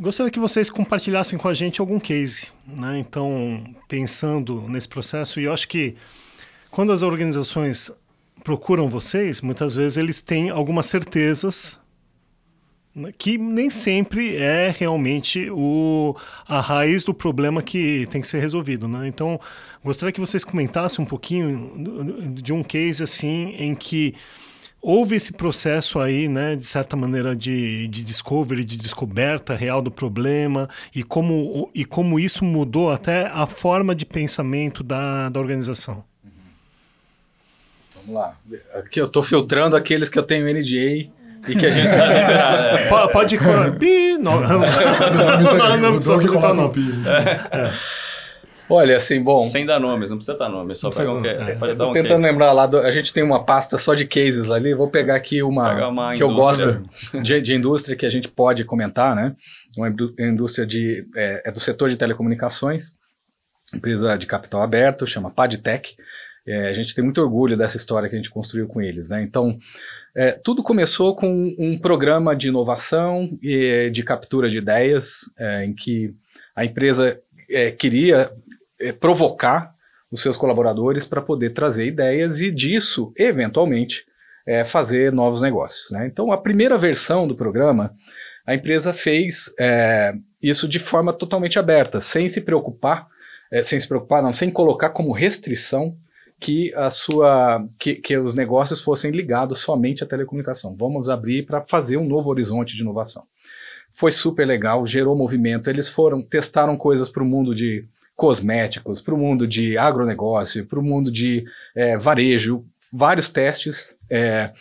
[0.00, 2.98] Gostaria que vocês compartilhassem com a gente algum case, né?
[2.98, 5.94] Então, pensando nesse processo, e eu acho que
[6.70, 7.92] quando as organizações
[8.42, 11.78] procuram vocês, muitas vezes eles têm algumas certezas
[12.94, 16.16] né, que nem sempre é realmente o,
[16.48, 19.06] a raiz do problema que tem que ser resolvido, né?
[19.06, 19.38] Então,
[19.84, 24.14] gostaria que vocês comentassem um pouquinho de um case assim em que
[24.82, 29.90] houve esse processo aí, né, de certa maneira, de, de discovery, de descoberta real do
[29.90, 36.04] problema e como, e como isso mudou até a forma de pensamento da, da organização?
[37.94, 38.36] Vamos lá.
[38.74, 41.10] Aqui eu estou filtrando aqueles que eu tenho NDA
[41.48, 41.86] e que a gente...
[41.88, 42.88] é.
[42.88, 43.38] pode, pode...
[43.78, 46.74] Pi, não, não, não, não precisa apresentar nome.
[47.06, 47.72] É.
[48.70, 49.42] Olha, assim, bom.
[49.42, 51.40] Sem dar nomes, não precisa dar nomes, só para qualquer.
[51.40, 51.54] É.
[51.56, 54.50] Pode dar um tentando lembrar lá, do, a gente tem uma pasta só de cases
[54.50, 54.72] ali.
[54.72, 56.82] Vou pegar aqui uma, uma que eu gosto
[57.20, 59.34] de, de, indústria que a gente pode comentar, né?
[59.76, 62.96] Uma indústria de, é, é do setor de telecomunicações,
[63.74, 65.96] empresa de capital aberto, chama Padtech.
[66.46, 69.22] É, a gente tem muito orgulho dessa história que a gente construiu com eles, né?
[69.22, 69.58] Então,
[70.14, 75.74] é, tudo começou com um programa de inovação e de captura de ideias, é, em
[75.74, 76.14] que
[76.54, 78.30] a empresa é, queria
[78.80, 79.74] é, provocar
[80.10, 84.04] os seus colaboradores para poder trazer ideias e disso, eventualmente,
[84.46, 85.90] é, fazer novos negócios.
[85.92, 86.06] Né?
[86.06, 87.94] Então, a primeira versão do programa,
[88.44, 90.12] a empresa fez é,
[90.42, 93.06] isso de forma totalmente aberta, sem se preocupar,
[93.50, 95.96] é, sem se preocupar, não, sem colocar como restrição
[96.40, 100.74] que a sua que, que os negócios fossem ligados somente à telecomunicação.
[100.74, 103.24] Vamos abrir para fazer um novo horizonte de inovação.
[103.92, 105.68] Foi super legal, gerou movimento.
[105.68, 107.84] Eles foram testaram coisas para o mundo de
[108.20, 111.42] cosméticos, para o mundo de agronegócio, para o mundo de
[111.74, 113.96] é, varejo, vários testes.
[114.10, 114.52] É,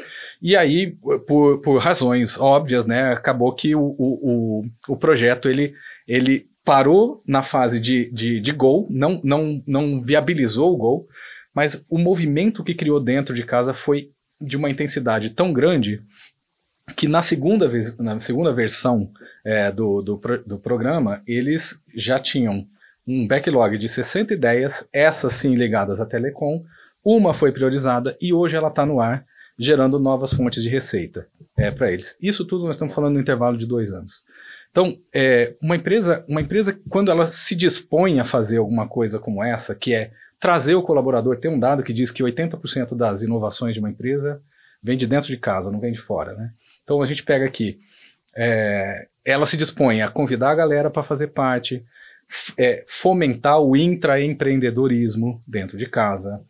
[0.41, 0.95] e aí,
[1.27, 5.73] por, por, razões óbvias, né, acabou que o, o, o, projeto ele,
[6.07, 11.09] ele parou na fase de, de, de gol, não, não, não viabilizou o gol,
[11.53, 16.01] mas o movimento que criou dentro de casa foi de uma intensidade tão grande
[16.95, 19.11] que na segunda, vez, na segunda versão
[19.43, 22.65] é, do, do, do programa, eles já tinham
[23.09, 26.63] um backlog de 60 ideias, essas sim ligadas à telecom.
[27.03, 29.25] Uma foi priorizada e hoje ela está no ar,
[29.57, 32.15] gerando novas fontes de receita é, para eles.
[32.21, 34.23] Isso tudo nós estamos falando no intervalo de dois anos.
[34.69, 39.43] Então, é, uma empresa, uma empresa quando ela se dispõe a fazer alguma coisa como
[39.43, 43.73] essa, que é trazer o colaborador, tem um dado que diz que 80% das inovações
[43.73, 44.39] de uma empresa
[44.81, 46.51] vem de dentro de casa, não vem de fora, né?
[46.83, 47.79] Então a gente pega aqui,
[48.37, 51.83] é, ela se dispõe a convidar a galera para fazer parte,
[52.57, 56.41] é, fomentar o intraempreendedorismo dentro de casa,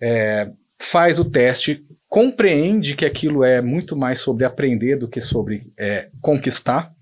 [0.00, 5.72] é, faz o teste, compreende que aquilo é muito mais sobre aprender do que sobre
[5.78, 6.92] é, conquistar,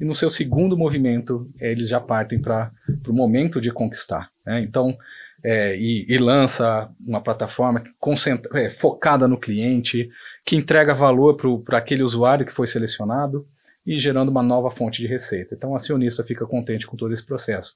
[0.00, 2.70] e no seu segundo movimento eles já partem para
[3.06, 4.28] o momento de conquistar.
[4.44, 4.60] Né?
[4.60, 4.96] Então,
[5.42, 7.82] é, e, e, lança uma plataforma
[8.54, 10.10] é, focada no cliente,
[10.44, 13.46] que entrega valor para aquele usuário que foi selecionado
[13.88, 15.54] e gerando uma nova fonte de receita.
[15.54, 17.74] Então, o acionista fica contente com todo esse processo.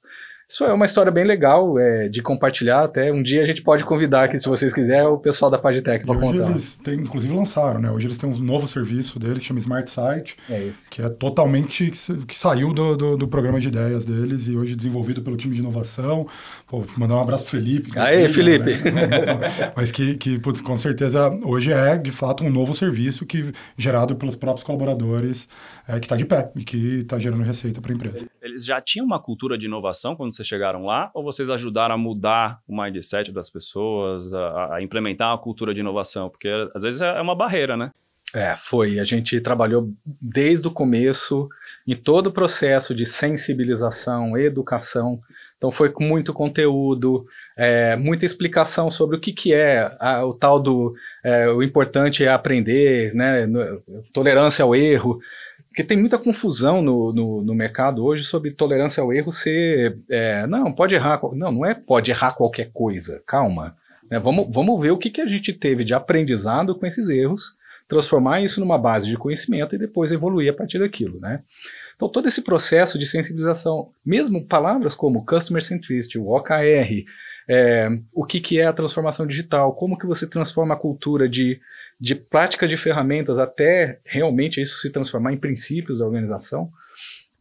[0.53, 2.83] Isso é uma história bem legal é, de compartilhar.
[2.83, 6.05] Até um dia a gente pode convidar aqui, se vocês quiserem, o pessoal da Pagitec
[6.05, 6.51] para contar.
[6.51, 7.89] Eles têm, inclusive lançaram, né?
[7.89, 12.37] Hoje eles têm um novo serviço deles, chama Smart Site, é que é totalmente que
[12.37, 16.27] saiu do, do, do, programa de ideias deles e hoje desenvolvido pelo time de inovação.
[16.67, 17.97] Pô, mandar um abraço pro Felipe.
[17.97, 18.91] Aê, Felipe!
[18.91, 19.09] Né?
[19.75, 24.15] Mas que, que putz, com certeza hoje é de fato um novo serviço que gerado
[24.15, 25.49] pelos próprios colaboradores
[25.87, 28.27] é, que está de pé e que está gerando receita para a empresa.
[28.39, 31.97] Eles já tinham uma cultura de inovação quando vocês chegaram lá, ou vocês ajudaram a
[31.97, 36.29] mudar o mindset das pessoas, a, a implementar uma cultura de inovação?
[36.29, 37.91] Porque às vezes é uma barreira, né?
[38.35, 38.99] É, foi.
[38.99, 41.47] A gente trabalhou desde o começo
[41.87, 45.21] em todo o processo de sensibilização, educação.
[45.55, 50.33] Então foi com muito conteúdo, é, muita explicação sobre o que, que é a, o
[50.33, 53.47] tal do é, o importante é aprender, né,
[54.11, 55.19] tolerância ao erro.
[55.73, 59.97] Porque tem muita confusão no, no, no, mercado hoje sobre tolerância ao erro ser.
[60.07, 61.19] É, não, pode errar.
[61.33, 63.23] Não, não é pode errar qualquer coisa.
[63.25, 63.75] Calma.
[64.07, 64.19] Né?
[64.19, 67.57] Vamos, vamos ver o que, que a gente teve de aprendizado com esses erros,
[67.87, 71.19] transformar isso numa base de conhecimento e depois evoluir a partir daquilo.
[71.19, 71.41] Né?
[71.95, 77.03] Então, todo esse processo de sensibilização, mesmo palavras como Customer Centricity, o OKR,
[77.49, 81.59] é, o que, que é a transformação digital, como que você transforma a cultura de
[82.03, 86.69] de prática de ferramentas até realmente isso se transformar em princípios da organização,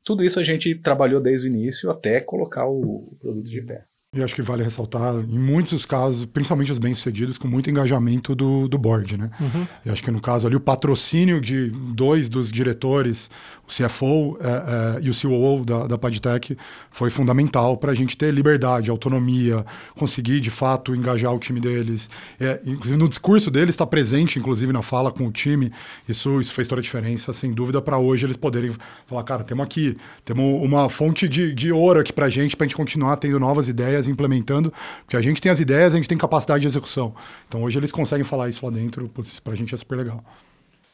[0.04, 3.84] tudo isso a gente trabalhou desde o início até colocar o produto de pé.
[4.14, 8.68] E acho que vale ressaltar, em muitos casos, principalmente os bem-sucedidos, com muito engajamento do,
[8.68, 9.30] do board, né?
[9.40, 9.66] Uhum.
[9.86, 13.30] E acho que no caso ali, o patrocínio de dois dos diretores,
[13.66, 16.58] o CFO é, é, e o COO da, da Padtech,
[16.90, 19.64] foi fundamental para a gente ter liberdade, autonomia,
[19.96, 22.10] conseguir, de fato, engajar o time deles.
[22.38, 25.72] É, inclusive, no discurso deles, está presente, inclusive, na fala com o time.
[26.06, 28.72] Isso, isso fez toda a diferença, sem dúvida, para hoje eles poderem
[29.06, 32.66] falar, cara, temos aqui, temos uma fonte de, de ouro aqui para a gente, para
[32.66, 34.72] a gente continuar tendo novas ideias ideias, implementando,
[35.04, 37.14] porque a gente tem as ideias, a gente tem capacidade de execução.
[37.48, 39.08] Então hoje eles conseguem falar isso lá dentro,
[39.42, 40.24] para a gente é super legal.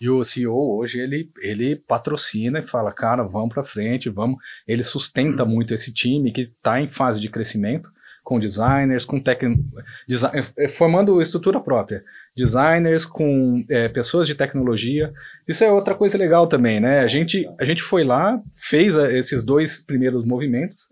[0.01, 4.39] E o CEO hoje ele, ele patrocina e fala, cara, vamos para frente, vamos.
[4.67, 7.91] Ele sustenta muito esse time que está em fase de crescimento,
[8.23, 9.65] com designers, com técnicos,
[10.07, 12.05] design, formando estrutura própria
[12.37, 15.13] designers, com é, pessoas de tecnologia.
[15.49, 17.01] Isso é outra coisa legal também, né?
[17.01, 20.88] A gente, a gente foi lá, fez a, esses dois primeiros movimentos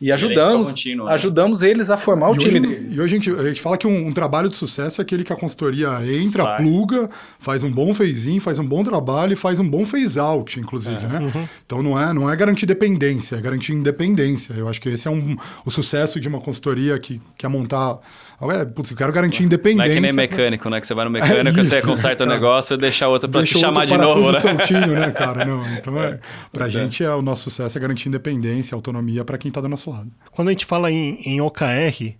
[0.00, 1.12] e ajudamos, contínuo, né?
[1.12, 2.96] ajudamos eles a formar o e time hoje, deles.
[2.96, 5.24] E hoje a gente, a gente fala que um, um, trabalho de sucesso é aquele
[5.24, 6.56] que a consultoria entra, Sai.
[6.58, 11.04] pluga, faz um bom phase-in, faz um bom trabalho e faz um bom phase-out, inclusive,
[11.04, 11.08] é.
[11.08, 11.18] né?
[11.18, 11.48] Uhum.
[11.66, 14.54] Então não é, não é garantir dependência, é garantir independência.
[14.54, 17.98] Eu acho que esse é um, o sucesso de uma consultoria que quer montar
[18.40, 19.84] Ué, putz, eu quero garantir independência.
[19.84, 20.80] Não é que nem mecânico, né?
[20.80, 23.58] Que você vai no mecânico, é você conserta o negócio e deixa outro para te
[23.58, 24.38] chamar de novo, né?
[24.38, 25.44] soltinho, né, cara?
[25.44, 26.20] Não, então, é,
[26.52, 26.70] pra é.
[26.70, 30.08] gente, é, o nosso sucesso é garantir independência, autonomia para quem está do nosso lado.
[30.30, 32.14] Quando a gente fala em, em OKR,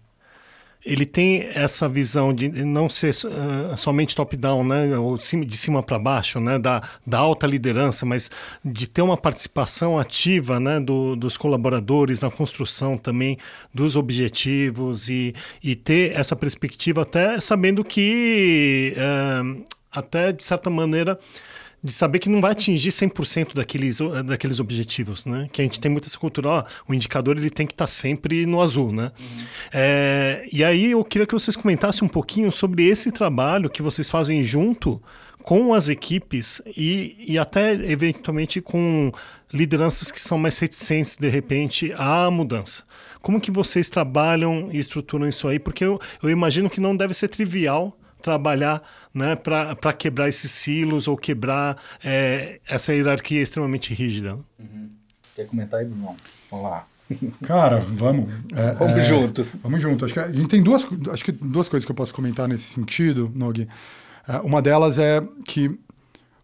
[0.88, 5.98] ele tem essa visão de não ser uh, somente top-down, né, ou de cima para
[5.98, 8.30] baixo, né, da, da alta liderança, mas
[8.64, 13.36] de ter uma participação ativa né, do, dos colaboradores na construção também
[13.72, 21.18] dos objetivos e, e ter essa perspectiva até sabendo que, uh, até de certa maneira,
[21.82, 25.48] de saber que não vai atingir 100% daqueles, daqueles objetivos, né?
[25.52, 27.90] Que a gente tem muita essa cultura, ó, o indicador ele tem que estar tá
[27.90, 29.12] sempre no azul, né?
[29.18, 29.46] Uhum.
[29.72, 34.10] É, e aí eu queria que vocês comentassem um pouquinho sobre esse trabalho que vocês
[34.10, 35.00] fazem junto
[35.42, 39.10] com as equipes e, e até eventualmente com
[39.52, 42.82] lideranças que são mais reticentes de repente à mudança.
[43.22, 45.58] Como que vocês trabalham e estruturam isso aí?
[45.58, 51.08] Porque eu, eu imagino que não deve ser trivial trabalhar né, para quebrar esses silos
[51.08, 54.38] ou quebrar é, essa hierarquia extremamente rígida.
[54.58, 54.90] Uhum.
[55.34, 56.16] Quer comentar aí, Bruno?
[56.50, 56.86] Vamos lá.
[57.42, 58.32] Cara, vamos.
[58.54, 59.46] É, vamos é, junto.
[59.62, 60.04] Vamos junto.
[60.04, 62.64] Acho que a gente tem duas, acho que duas coisas que eu posso comentar nesse
[62.64, 63.66] sentido, Nog.
[64.26, 65.78] É, uma delas é que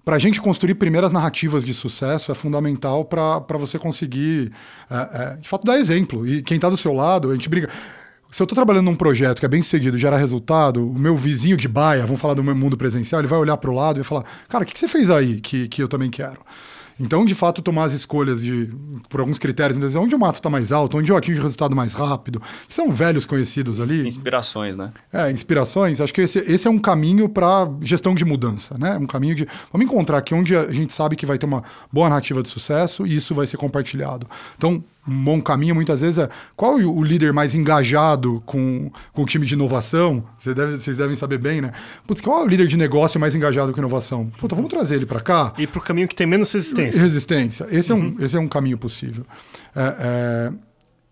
[0.05, 4.53] para a gente construir primeiras narrativas de sucesso é fundamental para você conseguir,
[4.91, 6.27] é, é, de fato, dar exemplo.
[6.27, 7.69] E quem está do seu lado, a gente briga.
[8.35, 11.57] Se eu estou trabalhando num projeto que é bem seguido, gera resultado, o meu vizinho
[11.57, 14.03] de baia, vamos falar do meu mundo presencial, ele vai olhar para o lado e
[14.03, 16.41] vai falar: Cara, o que, que você fez aí que, que eu também quero?
[16.99, 18.73] Então, de fato, tomar as escolhas de,
[19.09, 21.77] por alguns critérios, então, onde o mato está mais alto, onde eu atingo o resultado
[21.77, 24.05] mais rápido, que são velhos conhecidos ali.
[24.05, 24.91] Inspirações, né?
[25.13, 26.01] É, inspirações.
[26.01, 28.99] Acho que esse, esse é um caminho para gestão de mudança, né?
[28.99, 29.47] Um caminho de.
[29.71, 33.07] Vamos encontrar aqui onde a gente sabe que vai ter uma boa narrativa de sucesso
[33.07, 34.27] e isso vai ser compartilhado.
[34.57, 39.27] Então, um bom caminho muitas vezes é qual o líder mais engajado com, com o
[39.27, 40.25] time de inovação?
[40.39, 41.73] Vocês, deve, vocês devem saber bem, né?
[42.07, 44.31] Putz, qual é o líder de negócio mais engajado com inovação?
[44.39, 45.53] Puta, vamos trazer ele para cá.
[45.59, 47.03] E para o caminho que tem menos resistência.
[47.03, 47.67] Resistência.
[47.71, 47.99] Esse, uhum.
[47.99, 48.17] é, um, uhum.
[48.21, 49.25] esse é um caminho possível.
[49.77, 50.53] É, é,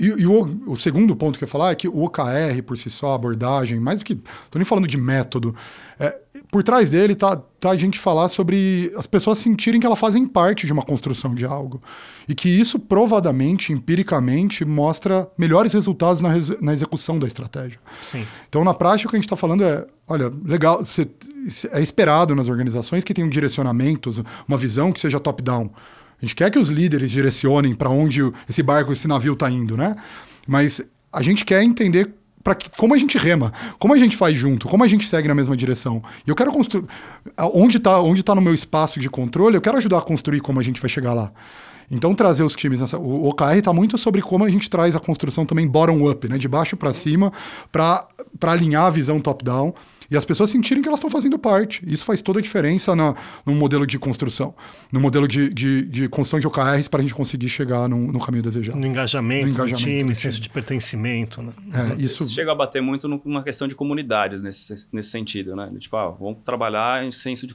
[0.00, 2.76] e, e o, o, segundo ponto que eu ia falar é que o OKR por
[2.78, 4.14] si só, a abordagem, mais do que.
[4.14, 5.54] Estou nem falando de método.
[6.00, 6.18] É,
[6.52, 10.26] por trás dele tá, tá a gente falar sobre as pessoas sentirem que elas fazem
[10.26, 11.82] parte de uma construção de algo.
[12.28, 16.28] E que isso provadamente, empiricamente, mostra melhores resultados na,
[16.60, 17.80] na execução da estratégia.
[18.02, 18.26] Sim.
[18.50, 21.08] Então, na prática, o que a gente está falando é: olha, legal, você,
[21.72, 25.70] é esperado nas organizações que tenham direcionamentos, uma visão que seja top-down.
[26.20, 29.74] A gente quer que os líderes direcionem para onde esse barco, esse navio está indo,
[29.74, 29.96] né?
[30.46, 34.68] Mas a gente quer entender para como a gente rema, como a gente faz junto,
[34.68, 36.02] como a gente segue na mesma direção.
[36.26, 36.86] E eu quero construir
[37.54, 40.60] onde está onde tá no meu espaço de controle, eu quero ajudar a construir como
[40.60, 41.32] a gente vai chegar lá.
[41.90, 45.00] Então trazer os times nessa, o OKR está muito sobre como a gente traz a
[45.00, 47.30] construção também bottom up, né, de baixo para cima,
[47.70, 48.06] para
[48.40, 49.74] alinhar a visão top down
[50.12, 51.82] e as pessoas sentirem que elas estão fazendo parte.
[51.86, 53.14] Isso faz toda a diferença na,
[53.46, 54.54] no modelo de construção,
[54.92, 58.20] no modelo de, de, de construção de OKRs para a gente conseguir chegar no, no,
[58.20, 58.78] caminho desejado.
[58.78, 61.40] No engajamento, no engajamento time, time, senso de pertencimento.
[61.40, 61.52] Né?
[61.72, 62.28] É, isso...
[62.28, 65.72] Chega a bater muito numa questão de comunidades nesse, nesse sentido, né?
[65.78, 67.54] Tipo, ah, vamos trabalhar em senso de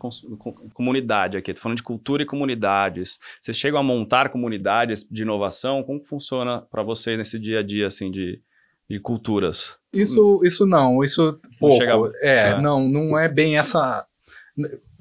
[0.73, 1.51] comunidade aqui.
[1.51, 3.19] Estou falando de cultura e comunidades.
[3.39, 5.83] Vocês chegam a montar comunidades de inovação?
[5.83, 8.41] Como funciona para vocês nesse dia a dia, assim, de
[8.89, 9.77] de culturas.
[9.93, 11.77] Isso, isso não, isso pouco.
[11.77, 11.93] Chega...
[12.21, 14.05] É, é, não, não é bem essa.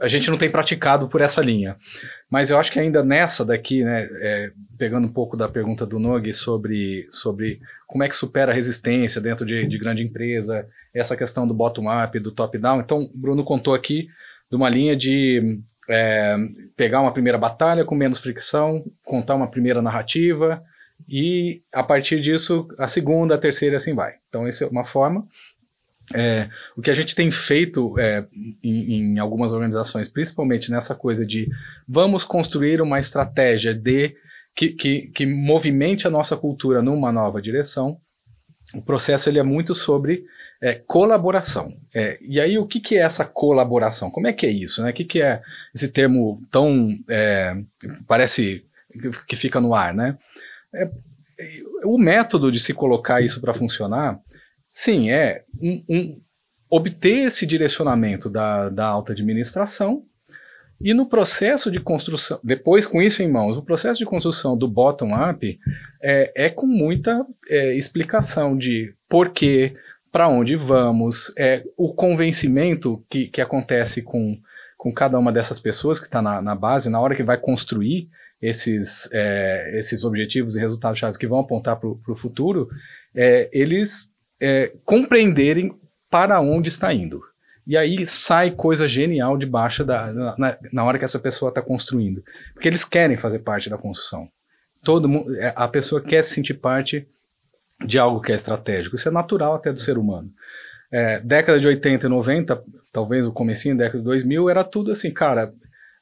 [0.00, 1.76] A gente não tem praticado por essa linha.
[2.30, 5.98] Mas eu acho que ainda nessa daqui, né, é, pegando um pouco da pergunta do
[5.98, 11.16] Nog sobre, sobre como é que supera a resistência dentro de, de grande empresa, essa
[11.16, 12.80] questão do bottom-up, do top-down.
[12.80, 14.08] Então, o Bruno contou aqui
[14.50, 16.36] de uma linha de é,
[16.76, 20.62] pegar uma primeira batalha com menos fricção, contar uma primeira narrativa,
[21.08, 24.14] e a partir disso, a segunda, a terceira assim vai.
[24.28, 25.26] Então, essa é uma forma.
[26.14, 28.26] É, o que a gente tem feito é,
[28.62, 31.48] em, em, algumas organizações, principalmente nessa coisa de
[31.88, 34.14] vamos construir uma estratégia de
[34.54, 37.98] que, que, que movimente a nossa cultura numa nova direção,
[38.72, 40.24] o processo ele é muito sobre
[40.60, 41.76] é, colaboração.
[41.94, 44.10] É, e aí, o que, que é essa colaboração?
[44.10, 44.82] Como é que é isso?
[44.82, 44.90] Né?
[44.90, 45.42] O que, que é
[45.74, 46.98] esse termo tão.
[47.08, 47.56] É,
[48.06, 48.64] parece
[49.28, 50.16] que fica no ar, né?
[50.76, 50.90] É,
[51.84, 54.18] o método de se colocar isso para funcionar,
[54.70, 56.20] sim, é um, um,
[56.70, 60.04] obter esse direcionamento da, da alta administração
[60.80, 64.68] e no processo de construção, depois com isso em mãos, o processo de construção do
[64.68, 65.58] bottom-up
[66.02, 69.72] é, é, com muita é, explicação de porquê,
[70.12, 74.38] para onde vamos, é, o convencimento que, que acontece com,
[74.76, 78.08] com cada uma dessas pessoas que está na, na, base, na hora que vai construir
[78.40, 82.68] esses, é, esses objetivos e resultados-chave que vão apontar para o futuro,
[83.14, 85.74] é, eles é, compreenderem
[86.10, 87.22] para onde está indo.
[87.66, 92.22] E aí sai coisa genial debaixo da na, na hora que essa pessoa está construindo,
[92.54, 94.28] porque eles querem fazer parte da construção.
[94.84, 97.08] Todo mundo, é, a pessoa quer se sentir parte
[97.84, 98.94] de algo que é estratégico.
[98.94, 100.30] Isso é natural até do ser humano.
[100.92, 102.62] É, década de 80 e 90,
[102.92, 105.52] talvez o comecinho da década de 2000, era tudo assim, cara,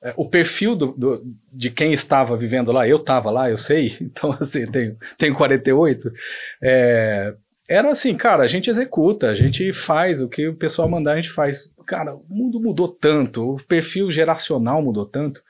[0.05, 3.97] é, o perfil do, do, de quem estava vivendo lá, eu estava lá, eu sei,
[4.03, 6.13] então assim, tenho, tenho 48,
[6.63, 7.35] é,
[7.67, 11.17] era assim, cara, a gente executa, a gente faz o que o pessoal mandar, a
[11.17, 11.75] gente faz.
[11.87, 15.43] Cara, o mundo mudou tanto, o perfil geracional mudou tanto,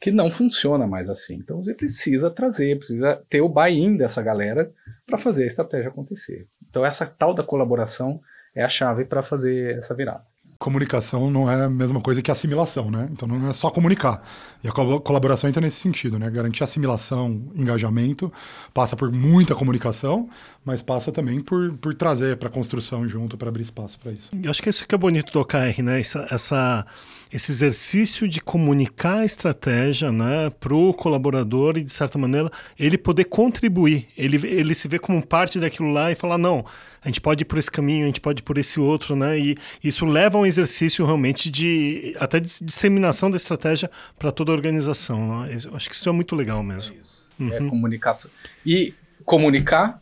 [0.00, 1.34] que não funciona mais assim.
[1.34, 4.70] Então você precisa trazer, precisa ter o buy-in dessa galera
[5.04, 6.46] para fazer a estratégia acontecer.
[6.70, 8.20] Então essa tal da colaboração
[8.54, 10.24] é a chave para fazer essa virada
[10.58, 13.08] comunicação não é a mesma coisa que assimilação, né?
[13.12, 14.22] Então não é só comunicar.
[14.62, 16.30] E a colaboração entra nesse sentido, né?
[16.30, 18.32] Garantir assimilação, engajamento,
[18.72, 20.28] passa por muita comunicação,
[20.64, 24.30] mas passa também por, por trazer para a construção junto, para abrir espaço para isso.
[24.42, 26.00] Eu acho que isso que é bonito do OKR, né?
[26.00, 26.86] Essa, essa,
[27.32, 32.96] esse exercício de comunicar a estratégia né, para o colaborador e, de certa maneira, ele
[32.96, 34.06] poder contribuir.
[34.16, 36.64] Ele, ele se vê como parte daquilo lá e falar, não,
[37.02, 39.38] a gente pode ir por esse caminho, a gente pode ir por esse outro, né?
[39.38, 44.52] E isso leva a um exercício realmente de até de disseminação da estratégia para toda
[44.52, 45.42] a organização.
[45.42, 45.58] Né?
[45.64, 46.96] Eu acho que isso é muito legal mesmo.
[47.40, 47.52] É, uhum.
[47.52, 48.30] é comunicação.
[48.64, 50.00] E comunicar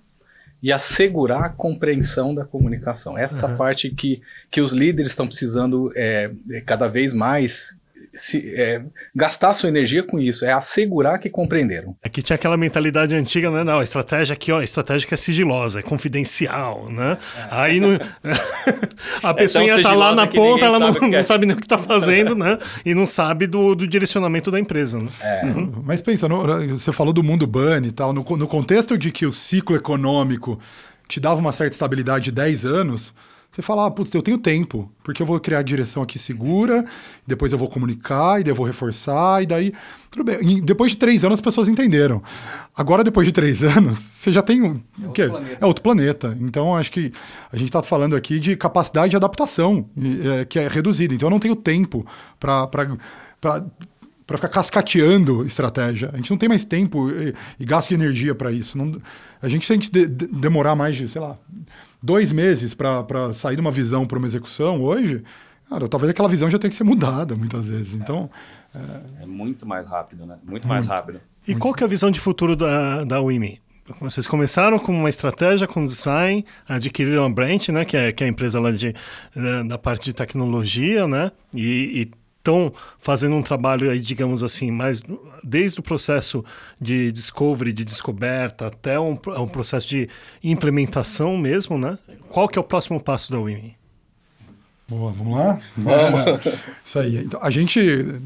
[0.64, 3.18] e assegurar a compreensão da comunicação.
[3.18, 3.56] Essa uhum.
[3.58, 6.32] parte que, que os líderes estão precisando é,
[6.64, 7.78] cada vez mais
[8.14, 8.82] se, é,
[9.14, 11.96] gastar sua energia com isso, é assegurar que compreenderam.
[12.02, 13.64] Aqui tinha aquela mentalidade antiga, né?
[13.64, 17.18] Não, a estratégia aqui, ó, a estratégia que é sigilosa, é confidencial, né?
[17.36, 17.46] É.
[17.50, 17.98] Aí não,
[19.22, 21.22] a é pessoa ia estar tá lá na ponta, ela não, não é.
[21.22, 22.58] sabe nem o que está fazendo, né?
[22.84, 24.98] E não sabe do, do direcionamento da empresa.
[24.98, 25.08] Né?
[25.20, 25.46] É.
[25.46, 25.82] Uhum.
[25.84, 29.26] Mas pensa, no, você falou do mundo bunny e tal, no, no contexto de que
[29.26, 30.58] o ciclo econômico
[31.08, 33.14] te dava uma certa estabilidade de 10 anos
[33.54, 36.84] você fala, ah, putz, eu tenho tempo, porque eu vou criar a direção aqui segura,
[37.24, 39.72] depois eu vou comunicar, e daí eu vou reforçar, e daí.
[40.10, 40.56] Tudo bem.
[40.56, 42.20] E depois de três anos as pessoas entenderam.
[42.76, 44.60] Agora, depois de três anos, você já tem.
[44.60, 45.22] Um, é, o quê?
[45.60, 46.36] é outro planeta.
[46.40, 47.12] Então, acho que
[47.52, 49.88] a gente está falando aqui de capacidade de adaptação,
[50.40, 51.14] é, que é reduzida.
[51.14, 52.04] Então, eu não tenho tempo
[52.40, 52.66] para
[54.26, 56.10] para ficar cascateando estratégia.
[56.12, 58.76] A gente não tem mais tempo e, e gasto de energia para isso.
[58.78, 59.00] Não,
[59.40, 61.36] a gente, se a gente de, de, demorar mais de, sei lá,
[62.04, 65.24] dois meses para sair de uma visão para uma execução hoje,
[65.70, 67.94] cara, talvez aquela visão já tenha que ser mudada muitas vezes.
[67.94, 68.28] Então.
[68.74, 70.34] É, é muito mais rápido, né?
[70.34, 71.20] Muito, muito mais rápido.
[71.46, 71.62] E muito.
[71.62, 73.58] qual que é a visão de futuro da, da WIMI?
[74.00, 78.26] Vocês começaram com uma estratégia, com design, adquiriram a Brent, né, que é, que é
[78.26, 78.94] a empresa lá de,
[79.68, 82.10] da parte de tecnologia, né, e, e
[82.44, 85.02] estão fazendo um trabalho aí, digamos assim, mais
[85.42, 86.44] desde o processo
[86.78, 90.10] de discovery, de descoberta, até um, um processo de
[90.42, 91.98] implementação mesmo, né?
[92.28, 93.74] Qual que é o próximo passo da WIMI?
[94.86, 95.58] Boa, vamos lá?
[96.84, 97.16] Isso aí.
[97.16, 97.80] Então, a gente,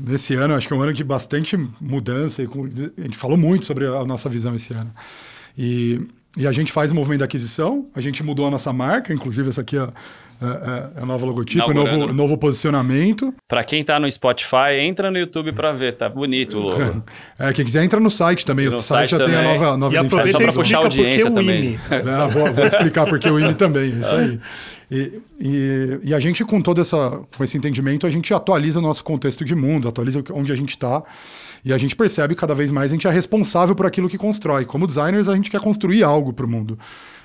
[0.05, 2.43] nesse ano, acho que é um ano de bastante mudança.
[2.43, 4.93] A gente falou muito sobre a nossa visão esse ano.
[5.57, 6.01] E,
[6.39, 9.51] e a gente faz o movimento de aquisição, a gente mudou a nossa marca, inclusive
[9.51, 9.89] essa aqui é
[10.41, 13.35] é, é, é, a nova logotipo, novo, novo posicionamento.
[13.49, 17.03] Para quem tá no Spotify, entra no YouTube para ver, tá bonito o logo.
[17.39, 19.37] É, quem quiser entra no site também, no o site, já também.
[19.37, 21.79] tem a nova, nova E aproveita é só para puxar a audiência também.
[21.91, 24.41] É, vou, vou, explicar porque o IME também, isso aí.
[24.91, 28.83] E, e, e, a gente, com todo essa, com esse entendimento, a gente atualiza o
[28.83, 31.03] nosso contexto de mundo, atualiza onde a gente está.
[31.65, 34.65] E a gente percebe cada vez mais a gente é responsável por aquilo que constrói.
[34.65, 36.79] Como designers, a gente quer construir algo para o mundo.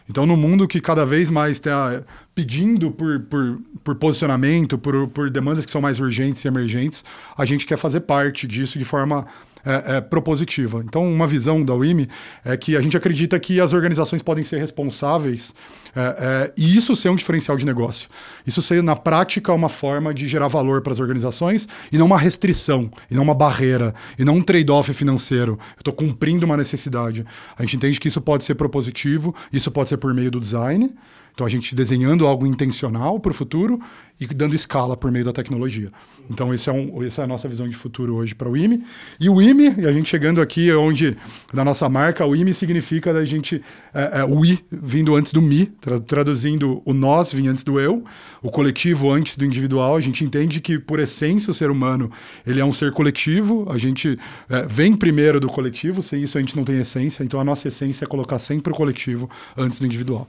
[0.10, 2.04] Então, no mundo que cada vez mais está
[2.36, 7.04] pedindo por, por, por posicionamento, por, por demandas que são mais urgentes e emergentes,
[7.38, 9.26] a gente quer fazer parte disso de forma
[9.66, 10.84] é, é, propositiva.
[10.86, 12.10] Então, uma visão da WIMI
[12.44, 15.54] é que a gente acredita que as organizações podem ser responsáveis
[15.96, 18.10] é, é, e isso ser um diferencial de negócio.
[18.46, 22.18] Isso ser, na prática, uma forma de gerar valor para as organizações e não uma
[22.18, 25.60] restrição, e não uma barreira, e não um trade-off financeiro.
[25.78, 27.26] Estou cumprindo uma necessidade.
[27.58, 30.92] A gente entende que isso pode ser propositivo, isso pode ser por meio do design,
[31.34, 33.80] Então a gente desenhando algo intencional para o futuro
[34.20, 35.92] e dando escala por meio da tecnologia.
[36.30, 38.84] Então esse é um, essa é a nossa visão de futuro hoje para o IME.
[39.20, 41.18] E o IME, e a gente chegando aqui onde
[41.52, 43.62] na nossa marca, o IME significa da gente
[43.94, 47.80] é, é, o I vindo antes do mi, tra traduzindo o nós vindo antes do
[47.80, 48.04] eu,
[48.42, 49.96] o coletivo antes do individual.
[49.96, 52.12] A gente entende que por essência o ser humano
[52.46, 53.66] ele é um ser coletivo.
[53.70, 54.20] A gente
[54.50, 56.04] é, vem primeiro do coletivo.
[56.04, 57.24] Sem isso a gente não tem essência.
[57.24, 59.28] Então a nossa essência é colocar sempre o coletivo
[59.58, 60.28] antes do individual.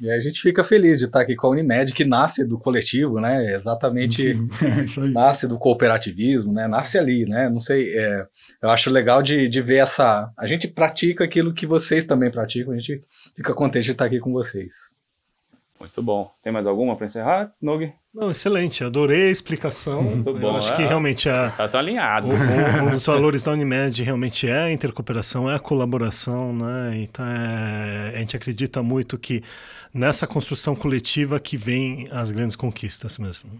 [0.00, 3.20] E a gente fica feliz de estar aqui com a Unimed, que nasce do coletivo,
[3.20, 3.54] né?
[3.54, 4.30] Exatamente,
[4.62, 6.66] é nasce do cooperativismo, né?
[6.66, 7.48] Nasce ali, né?
[7.48, 8.26] Não sei, é,
[8.62, 10.30] eu acho legal de, de ver essa...
[10.38, 13.02] A gente pratica aquilo que vocês também praticam, a gente
[13.36, 14.72] fica contente de estar aqui com vocês.
[15.80, 16.30] Muito bom.
[16.42, 17.90] Tem mais alguma para encerrar, Nog?
[18.12, 18.84] Não, excelente.
[18.84, 20.02] Adorei a explicação.
[20.02, 20.48] Muito bom.
[20.48, 22.30] Eu acho é, que realmente a, os caras estão alinhados.
[22.30, 26.98] Um, um dos valores da Unimed realmente é a intercooperação, é a colaboração, né?
[26.98, 29.42] Então é, a gente acredita muito que
[29.92, 33.50] nessa construção coletiva que vem as grandes conquistas mesmo.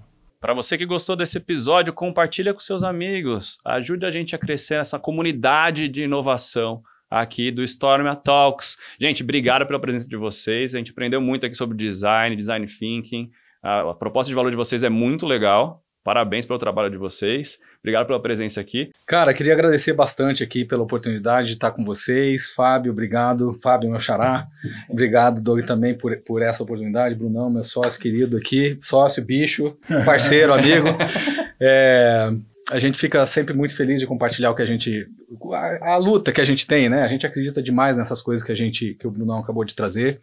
[0.41, 3.59] Para você que gostou desse episódio, compartilha com seus amigos.
[3.65, 8.79] Ajude a gente a crescer nessa comunidade de inovação aqui do Storm Talks.
[8.99, 10.75] Gente, obrigado pela presença de vocês.
[10.75, 13.31] A gente aprendeu muito aqui sobre design, design thinking.
[13.63, 15.85] A proposta de valor de vocês é muito legal.
[16.03, 17.59] Parabéns pelo trabalho de vocês.
[17.81, 18.91] Obrigado pela presença aqui.
[19.07, 22.53] Cara, queria agradecer bastante aqui pela oportunidade de estar com vocês.
[22.53, 23.59] Fábio, obrigado.
[23.63, 24.47] Fábio, meu xará.
[24.89, 27.15] Obrigado, Doug, também por, por essa oportunidade.
[27.15, 28.79] Brunão, meu sócio querido aqui.
[28.81, 30.89] Sócio, bicho, parceiro, amigo.
[31.63, 32.33] É,
[32.71, 35.07] a gente fica sempre muito feliz de compartilhar o que a gente.
[35.53, 37.03] A, a, luta que a gente tem, né?
[37.03, 38.95] A gente acredita demais nessas coisas que a gente.
[38.95, 40.21] que o Brunão acabou de trazer.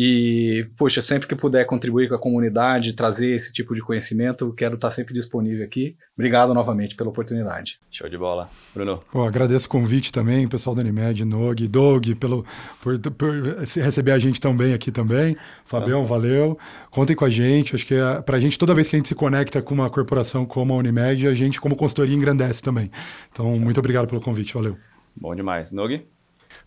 [0.00, 4.76] E, poxa, sempre que puder contribuir com a comunidade, trazer esse tipo de conhecimento, quero
[4.76, 5.96] estar sempre disponível aqui.
[6.14, 7.80] Obrigado novamente pela oportunidade.
[7.90, 8.48] Show de bola.
[8.72, 9.00] Bruno.
[9.10, 12.46] Pô, agradeço o convite também, pessoal da Unimed, Nog, Doug, pelo,
[12.80, 15.36] por, por receber a gente tão bem aqui também.
[15.64, 16.56] Fabião, valeu.
[16.92, 17.74] Contem com a gente.
[17.74, 19.90] Acho que é, para a gente, toda vez que a gente se conecta com uma
[19.90, 22.88] corporação como a Unimed, a gente, como consultoria, engrandece também.
[23.32, 24.54] Então, muito obrigado pelo convite.
[24.54, 24.76] Valeu.
[25.16, 25.72] Bom demais.
[25.72, 26.06] Nog?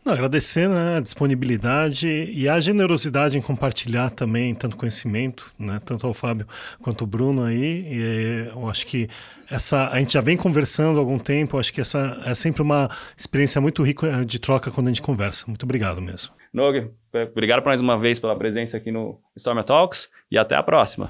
[0.04, 6.08] Não, agradecer né, a disponibilidade e a generosidade em compartilhar também tanto conhecimento, né, tanto
[6.08, 6.48] ao Fábio
[6.82, 7.86] quanto ao Bruno aí.
[7.88, 9.08] E, eu acho que
[9.50, 11.60] essa a gente já vem conversando há algum tempo.
[11.60, 15.46] Acho que essa é sempre uma experiência muito rica de troca quando a gente conversa.
[15.48, 16.34] Muito obrigado mesmo.
[16.52, 16.90] Nog,
[17.32, 21.10] obrigado mais uma vez pela presença aqui no Storm Talks e até a próxima.